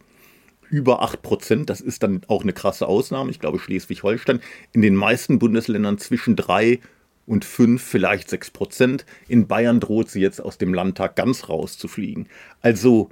[0.69, 4.41] über 8 Prozent, das ist dann auch eine krasse Ausnahme, ich glaube Schleswig-Holstein,
[4.73, 6.79] in den meisten Bundesländern zwischen 3
[7.25, 9.05] und 5, vielleicht 6 Prozent.
[9.27, 12.27] In Bayern droht sie jetzt aus dem Landtag ganz rauszufliegen.
[12.61, 13.09] Also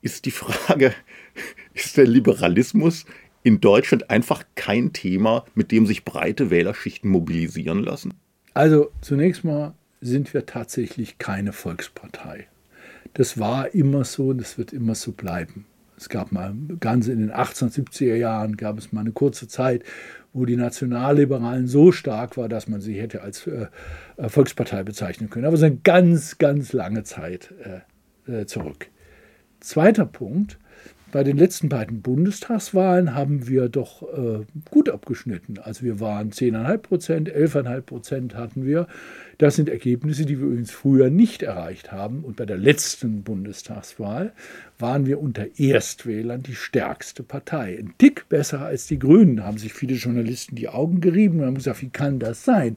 [0.00, 0.94] ist die Frage,
[1.74, 3.04] ist der Liberalismus
[3.42, 8.14] in Deutschland einfach kein Thema, mit dem sich breite Wählerschichten mobilisieren lassen?
[8.54, 12.48] Also zunächst mal sind wir tatsächlich keine Volkspartei.
[13.14, 15.66] Das war immer so und das wird immer so bleiben.
[15.96, 19.84] Es gab mal ganz in den 1870er Jahren gab es mal eine kurze Zeit,
[20.32, 23.66] wo die Nationalliberalen so stark war, dass man sie hätte als äh,
[24.16, 25.44] äh Volkspartei bezeichnen können.
[25.44, 27.54] Aber es ist eine ganz, ganz lange Zeit
[28.26, 28.88] äh, äh zurück.
[29.60, 30.58] Zweiter Punkt,
[31.12, 35.58] bei den letzten beiden Bundestagswahlen haben wir doch äh, gut abgeschnitten.
[35.58, 38.88] Also wir waren 10,5 Prozent, 11,5 Prozent hatten wir.
[39.36, 42.24] Das sind Ergebnisse, die wir übrigens früher nicht erreicht haben.
[42.24, 44.32] Und bei der letzten Bundestagswahl
[44.78, 47.76] waren wir unter Erstwählern die stärkste Partei.
[47.78, 51.56] Ein Tick besser als die Grünen, haben sich viele Journalisten die Augen gerieben und haben
[51.56, 52.76] gesagt, wie kann das sein?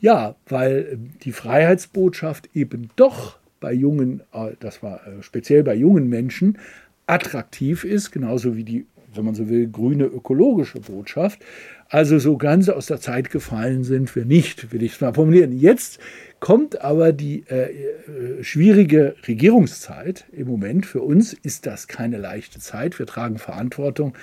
[0.00, 5.74] Ja, weil äh, die Freiheitsbotschaft eben doch bei jungen, äh, das war äh, speziell bei
[5.74, 6.58] jungen Menschen,
[7.06, 11.44] attraktiv ist, genauso wie die, wenn man so will, grüne ökologische Botschaft.
[11.88, 15.52] Also so ganz aus der Zeit gefallen sind wir nicht, will ich es mal formulieren.
[15.52, 16.00] Jetzt
[16.40, 20.24] kommt aber die äh, äh, schwierige Regierungszeit.
[20.32, 22.98] Im Moment für uns ist das keine leichte Zeit.
[22.98, 24.14] Wir tragen Verantwortung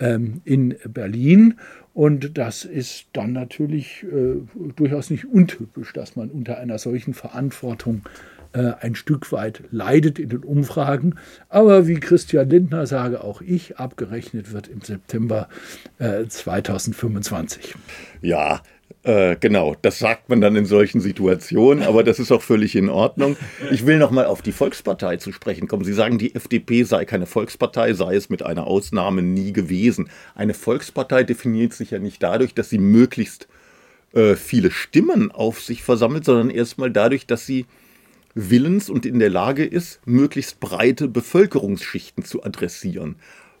[0.00, 1.54] ähm, in Berlin
[1.94, 4.40] und das ist dann natürlich äh,
[4.74, 10.28] durchaus nicht untypisch, dass man unter einer solchen Verantwortung äh, ein Stück weit leidet in
[10.28, 11.16] den Umfragen.
[11.48, 15.48] Aber wie Christian Lindner sage auch ich, abgerechnet wird im September
[15.98, 17.74] äh, 2025.
[18.22, 18.62] Ja,
[19.04, 22.88] äh, genau, das sagt man dann in solchen Situationen, aber das ist auch völlig in
[22.88, 23.36] Ordnung.
[23.70, 25.84] Ich will noch mal auf die Volkspartei zu sprechen kommen.
[25.84, 30.08] Sie sagen, die FDP sei keine Volkspartei, sei es mit einer Ausnahme nie gewesen.
[30.34, 33.46] Eine Volkspartei definiert sich ja nicht dadurch, dass sie möglichst
[34.14, 37.66] äh, viele Stimmen auf sich versammelt, sondern erstmal dadurch, dass sie
[38.34, 43.16] willens und in der Lage ist, möglichst breite Bevölkerungsschichten zu adressieren.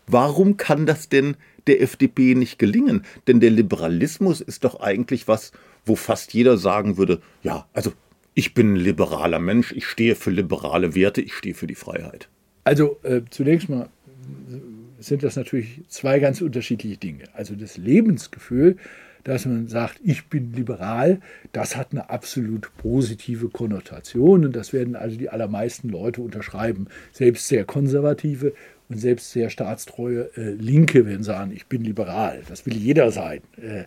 [0.06, 3.04] Warum kann das denn der FDP nicht gelingen?
[3.26, 5.52] Denn der Liberalismus ist doch eigentlich was,
[5.84, 7.92] wo fast jeder sagen würde, ja, also
[8.34, 12.28] ich bin ein liberaler Mensch, ich stehe für liberale Werte, ich stehe für die Freiheit.
[12.64, 13.88] Also äh, zunächst mal
[14.98, 17.24] sind das natürlich zwei ganz unterschiedliche Dinge.
[17.34, 18.76] Also das Lebensgefühl,
[19.24, 21.20] dass man sagt, ich bin liberal,
[21.52, 26.86] das hat eine absolut positive Konnotation und das werden also die allermeisten Leute unterschreiben.
[27.12, 28.52] Selbst sehr konservative
[28.88, 32.42] und selbst sehr staatstreue äh, Linke werden sagen, ich bin liberal.
[32.48, 33.40] Das will jeder sein.
[33.60, 33.84] Äh,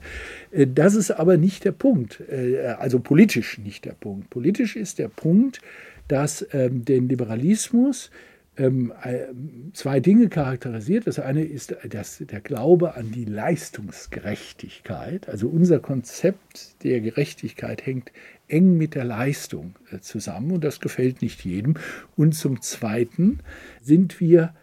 [0.51, 2.21] äh, das ist aber nicht der Punkt.
[2.29, 4.29] Äh, also politisch nicht der Punkt.
[4.31, 5.61] Politisch ist der Punkt,
[6.07, 8.09] dass ähm, den Liberalismus
[8.57, 9.25] ähm, äh,
[9.73, 11.07] zwei Dinge charakterisiert.
[11.07, 15.29] Das eine ist das, der Glaube an die Leistungsgerechtigkeit.
[15.29, 18.11] Also unser Konzept der Gerechtigkeit hängt
[18.47, 21.75] eng mit der Leistung äh, zusammen und das gefällt nicht jedem.
[22.15, 23.39] Und zum Zweiten
[23.81, 24.55] sind wir,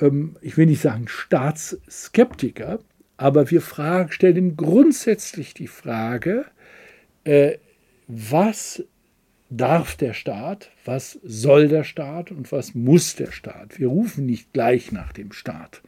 [0.00, 2.78] ähm, ich will nicht sagen Staatsskeptiker,
[3.16, 6.44] aber wir fragen, stellen grundsätzlich die Frage,
[7.24, 7.56] äh,
[8.06, 8.84] was
[9.50, 13.78] darf der Staat, was soll der Staat und was muss der Staat.
[13.78, 15.82] Wir rufen nicht gleich nach dem Staat.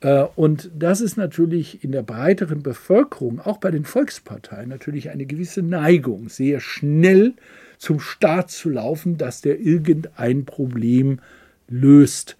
[0.00, 5.26] Äh, und das ist natürlich in der breiteren Bevölkerung, auch bei den Volksparteien, natürlich eine
[5.26, 7.34] gewisse Neigung, sehr schnell
[7.78, 11.20] zum Staat zu laufen, dass der irgendein Problem
[11.68, 12.36] löst.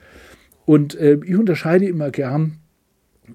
[0.67, 2.58] Und äh, ich unterscheide immer gern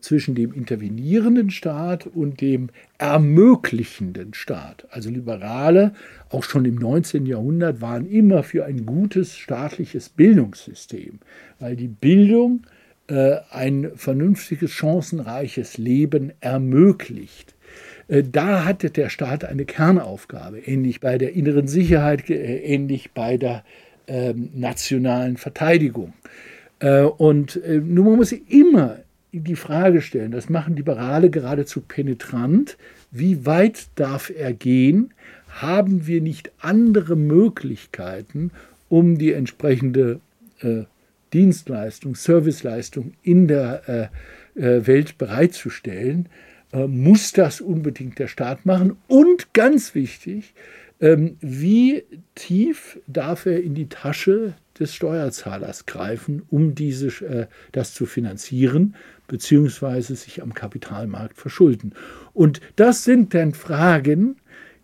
[0.01, 4.87] zwischen dem intervenierenden Staat und dem ermöglichenden Staat.
[4.91, 5.93] Also Liberale,
[6.29, 7.25] auch schon im 19.
[7.25, 11.19] Jahrhundert, waren immer für ein gutes staatliches Bildungssystem,
[11.59, 12.65] weil die Bildung
[13.07, 17.53] äh, ein vernünftiges, chancenreiches Leben ermöglicht.
[18.07, 23.37] Äh, da hatte der Staat eine Kernaufgabe, ähnlich bei der inneren Sicherheit, äh, ähnlich bei
[23.37, 23.63] der
[24.07, 26.13] ähm, nationalen Verteidigung.
[26.79, 28.97] Äh, und nun man muss immer
[29.41, 32.77] die Frage stellen, das machen Liberale geradezu penetrant,
[33.11, 35.13] wie weit darf er gehen?
[35.49, 38.51] Haben wir nicht andere Möglichkeiten,
[38.89, 40.19] um die entsprechende
[40.59, 40.84] äh,
[41.34, 44.11] Dienstleistung, Serviceleistung in der
[44.55, 46.29] äh, äh, Welt bereitzustellen?
[46.71, 48.97] Äh, muss das unbedingt der Staat machen?
[49.07, 50.53] Und ganz wichtig,
[50.99, 52.03] ähm, wie
[52.36, 58.95] tief darf er in die Tasche des Steuerzahlers greifen, um diese, äh, das zu finanzieren?
[59.34, 61.95] Beziehungsweise sich am Kapitalmarkt verschulden.
[62.34, 64.36] Und das sind dann Fragen,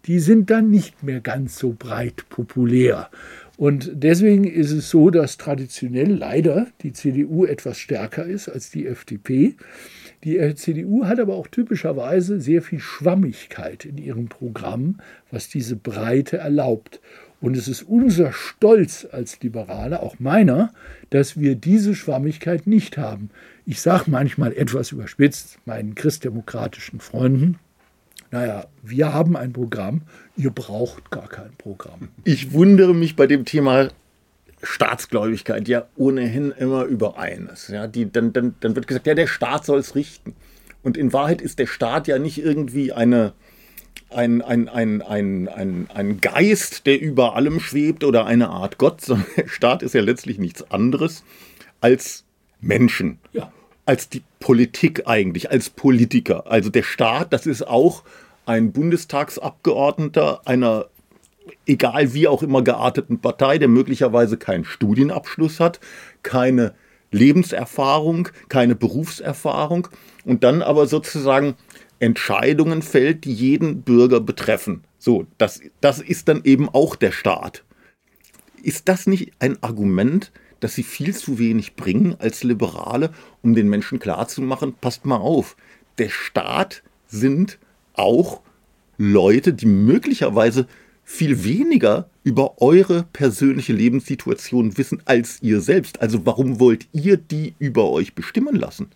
[0.08, 3.12] die sind dann nicht mehr ganz so breit populär.
[3.58, 8.88] Und deswegen ist es so, dass traditionell leider die CDU etwas stärker ist als die
[8.88, 9.54] FDP.
[10.24, 16.38] Die CDU hat aber auch typischerweise sehr viel Schwammigkeit in ihrem Programm, was diese Breite
[16.38, 17.02] erlaubt.
[17.42, 20.74] Und es ist unser Stolz als Liberale, auch meiner,
[21.10, 23.30] dass wir diese Schwammigkeit nicht haben.
[23.70, 27.60] Ich sage manchmal etwas überspitzt meinen christdemokratischen Freunden,
[28.32, 30.02] naja, wir haben ein Programm,
[30.36, 32.10] ihr braucht gar kein Programm.
[32.24, 33.90] Ich wundere mich bei dem Thema
[34.64, 37.68] Staatsgläubigkeit ja ohnehin immer über eines.
[37.68, 40.34] Ja, die, dann, dann, dann wird gesagt, ja, der Staat soll es richten.
[40.82, 43.34] Und in Wahrheit ist der Staat ja nicht irgendwie eine,
[44.10, 49.02] ein, ein, ein, ein, ein, ein Geist, der über allem schwebt oder eine Art Gott,
[49.06, 51.24] sondern der Staat ist ja letztlich nichts anderes
[51.82, 52.26] als
[52.62, 53.20] Menschen.
[53.32, 53.54] Ja.
[53.90, 56.46] Als die Politik eigentlich, als Politiker.
[56.46, 58.04] Also der Staat, das ist auch
[58.46, 60.86] ein Bundestagsabgeordneter einer
[61.66, 65.80] egal wie auch immer gearteten Partei, der möglicherweise keinen Studienabschluss hat,
[66.22, 66.76] keine
[67.10, 69.88] Lebenserfahrung, keine Berufserfahrung
[70.24, 71.56] und dann aber sozusagen
[71.98, 74.84] Entscheidungen fällt, die jeden Bürger betreffen.
[75.00, 77.64] So, das, das ist dann eben auch der Staat.
[78.62, 83.70] Ist das nicht ein Argument, dass sie viel zu wenig bringen als Liberale, um den
[83.70, 85.56] Menschen klarzumachen, passt mal auf,
[85.98, 87.60] der Staat sind
[87.94, 88.42] auch
[88.98, 90.68] Leute, die möglicherweise
[91.04, 96.02] viel weniger über eure persönliche Lebenssituation wissen als ihr selbst.
[96.02, 98.90] Also warum wollt ihr die über euch bestimmen lassen?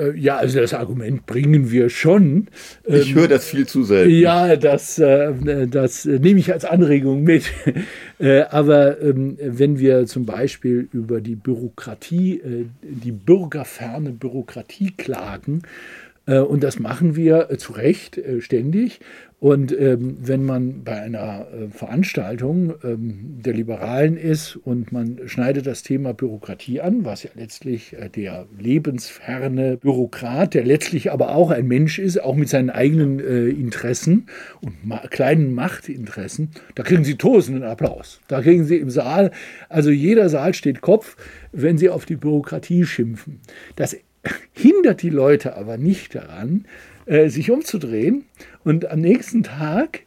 [0.00, 2.48] Äh, ja, also das Argument bringen wir schon.
[2.84, 4.14] Ich ähm, höre das viel zu selten.
[4.14, 7.44] Ja, das, äh, das nehme ich als Anregung mit.
[8.18, 12.42] Äh, aber ähm, wenn wir zum Beispiel über die Bürokratie,
[12.82, 15.62] die bürgerferne Bürokratie klagen,
[16.26, 19.00] und das machen wir zu Recht ständig,
[19.40, 25.66] und ähm, wenn man bei einer äh, Veranstaltung ähm, der Liberalen ist und man schneidet
[25.66, 31.50] das Thema Bürokratie an, was ja letztlich äh, der lebensferne Bürokrat, der letztlich aber auch
[31.50, 34.26] ein Mensch ist, auch mit seinen eigenen äh, Interessen
[34.60, 38.20] und ma kleinen Machtinteressen, da kriegen Sie tosenden Applaus.
[38.28, 39.30] Da kriegen Sie im Saal,
[39.70, 41.16] also jeder Saal steht Kopf,
[41.50, 43.40] wenn Sie auf die Bürokratie schimpfen.
[43.74, 43.96] Das
[44.52, 46.66] hindert die Leute aber nicht daran,
[47.10, 48.24] äh, sich umzudrehen
[48.62, 50.02] und am nächsten Tag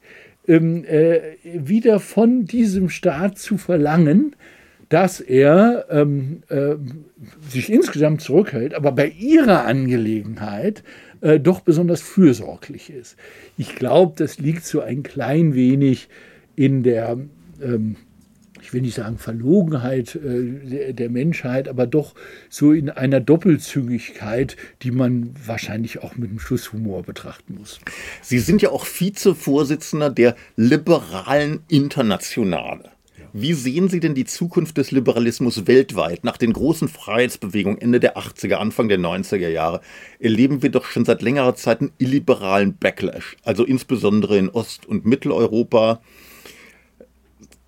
[0.47, 4.37] ähm, äh, wieder von diesem Staat zu verlangen,
[4.87, 6.75] dass er ähm, äh,
[7.49, 10.81] sich insgesamt zurückhält, aber bei ihrer Angelegenheit
[11.19, 13.17] äh, doch besonders fürsorglich ist.
[13.57, 16.07] Ich glaube, das liegt so ein klein wenig
[16.55, 17.17] in der
[17.61, 17.97] ähm,
[18.63, 22.15] ich will nicht sagen Verlogenheit äh, der Menschheit, aber doch
[22.49, 27.79] so in einer Doppelzüngigkeit, die man wahrscheinlich auch mit einem Schuss Humor betrachten muss.
[28.21, 32.91] Sie sind ja auch Vizevorsitzender der Liberalen Internationale.
[33.33, 36.23] Wie sehen Sie denn die Zukunft des Liberalismus weltweit?
[36.23, 39.81] Nach den großen Freiheitsbewegungen Ende der 80er, Anfang der 90er Jahre
[40.19, 43.35] erleben wir doch schon seit längerer Zeit einen illiberalen Backlash.
[43.43, 45.99] Also insbesondere in Ost- und Mitteleuropa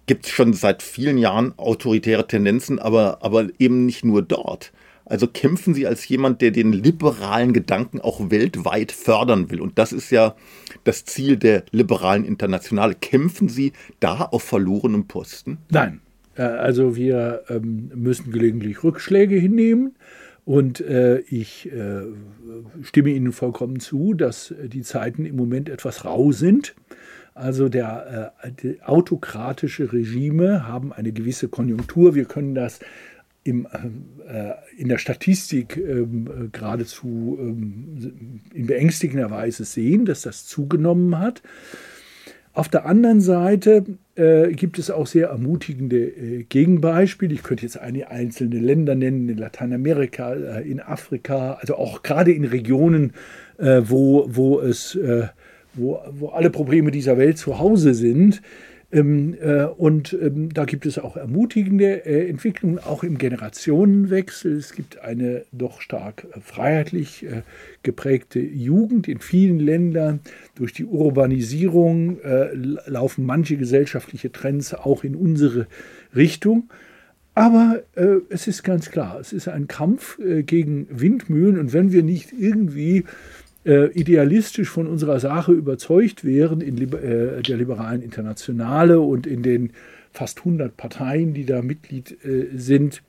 [0.06, 4.72] gibt es schon seit vielen Jahren autoritäre Tendenzen, aber, aber eben nicht nur dort.
[5.06, 9.62] Also kämpfen Sie als jemand, der den liberalen Gedanken auch weltweit fördern will.
[9.62, 10.36] Und das ist ja
[10.84, 12.96] das Ziel der liberalen Internationale.
[12.96, 15.60] Kämpfen Sie da auf verlorenem Posten?
[15.70, 16.02] Nein.
[16.36, 19.96] Äh, also wir ähm, müssen gelegentlich Rückschläge hinnehmen.
[20.44, 22.02] Und äh, ich äh,
[22.84, 26.76] stimme Ihnen vollkommen zu, dass die Zeiten im Moment etwas rau sind.
[27.36, 28.34] Also der,
[28.64, 32.16] äh, autokratische Regime haben eine gewisse Konjunktur.
[32.16, 32.80] Wir können das
[33.44, 33.68] im,
[34.26, 41.44] äh, in der Statistik ähm, geradezu ähm, in beängstigender Weise sehen, dass das zugenommen hat.
[42.54, 43.84] Auf der anderen Seite
[44.16, 47.34] äh, gibt es auch sehr ermutigende äh, Gegenbeispiele.
[47.34, 52.32] Ich könnte jetzt einige einzelne Länder nennen, in Lateinamerika, äh, in Afrika, also auch gerade
[52.32, 53.12] in Regionen,
[53.58, 55.28] äh, wo, wo es äh,
[55.76, 58.42] wo, wo alle Probleme dieser Welt zu Hause sind.
[58.92, 64.56] Ähm, äh, und ähm, da gibt es auch ermutigende äh, Entwicklungen, auch im Generationenwechsel.
[64.56, 67.42] Es gibt eine doch stark äh, freiheitlich äh,
[67.84, 70.20] geprägte Jugend in vielen Ländern.
[70.56, 75.68] Durch die Urbanisierung äh, laufen manche gesellschaftliche Trends auch in unsere
[76.16, 76.70] Richtung.
[77.34, 81.60] Aber äh, es ist ganz klar, es ist ein Kampf gegen Windmühlen.
[81.60, 83.04] Und wenn wir nicht irgendwie
[83.66, 89.72] äh, idealistisch von unserer Sache überzeugt wären in äh, der liberalen Internationale und in den
[90.12, 93.02] fast 100 Parteien, die da Mitglied äh, sind,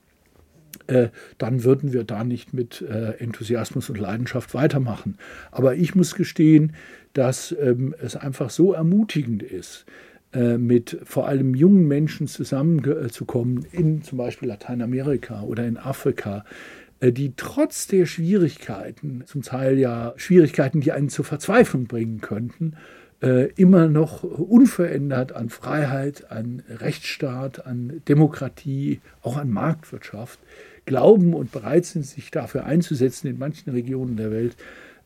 [0.87, 5.19] äh, dann würden wir da nicht mit äh, Enthusiasmus und Leidenschaft weitermachen.
[5.51, 6.73] Aber ich muss gestehen,
[7.13, 9.87] dass ähm, es einfach so ermutigend ist,
[10.33, 16.45] äh, mit vor allem jungen Menschen zusammenzukommen, in zum Beispiel Lateinamerika oder in Afrika,
[17.03, 22.75] die trotz der Schwierigkeiten, zum Teil ja Schwierigkeiten, die einen zur Verzweiflung bringen könnten,
[23.23, 30.39] äh, immer noch unverändert an Freiheit, an Rechtsstaat, an Demokratie, auch an Marktwirtschaft
[30.85, 34.57] glauben und bereit sind, sich dafür einzusetzen in manchen Regionen der Welt,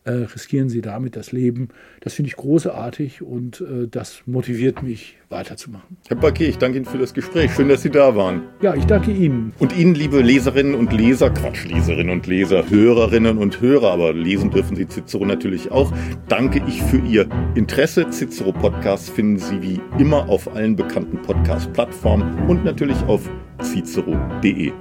[0.04, 1.68] äh, riskieren sie damit das Leben.
[2.00, 5.98] Das finde ich großartig und äh, das motiviert mich weiterzumachen.
[6.08, 7.52] Herr Baquet, ich danke Ihnen für das Gespräch.
[7.52, 8.42] Schön, dass Sie da waren.
[8.62, 9.52] Ja, ich danke Ihnen.
[9.58, 14.50] Und Ihnen, liebe Leserinnen und Leser, Quatsch, Leserinnen und Leser, Hörerinnen und Hörer, aber lesen
[14.50, 15.92] dürfen Sie Cicero natürlich auch,
[16.28, 18.08] danke ich für Ihr Interesse.
[18.10, 23.28] Cicero Podcast finden Sie wie immer auf allen bekannten Podcast-Plattformen und natürlich auf
[23.62, 24.72] cicero.de.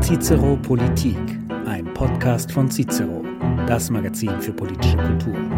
[0.00, 1.41] Cicero Politik
[2.02, 3.22] Podcast von Cicero,
[3.68, 5.51] das Magazin für politische Kultur.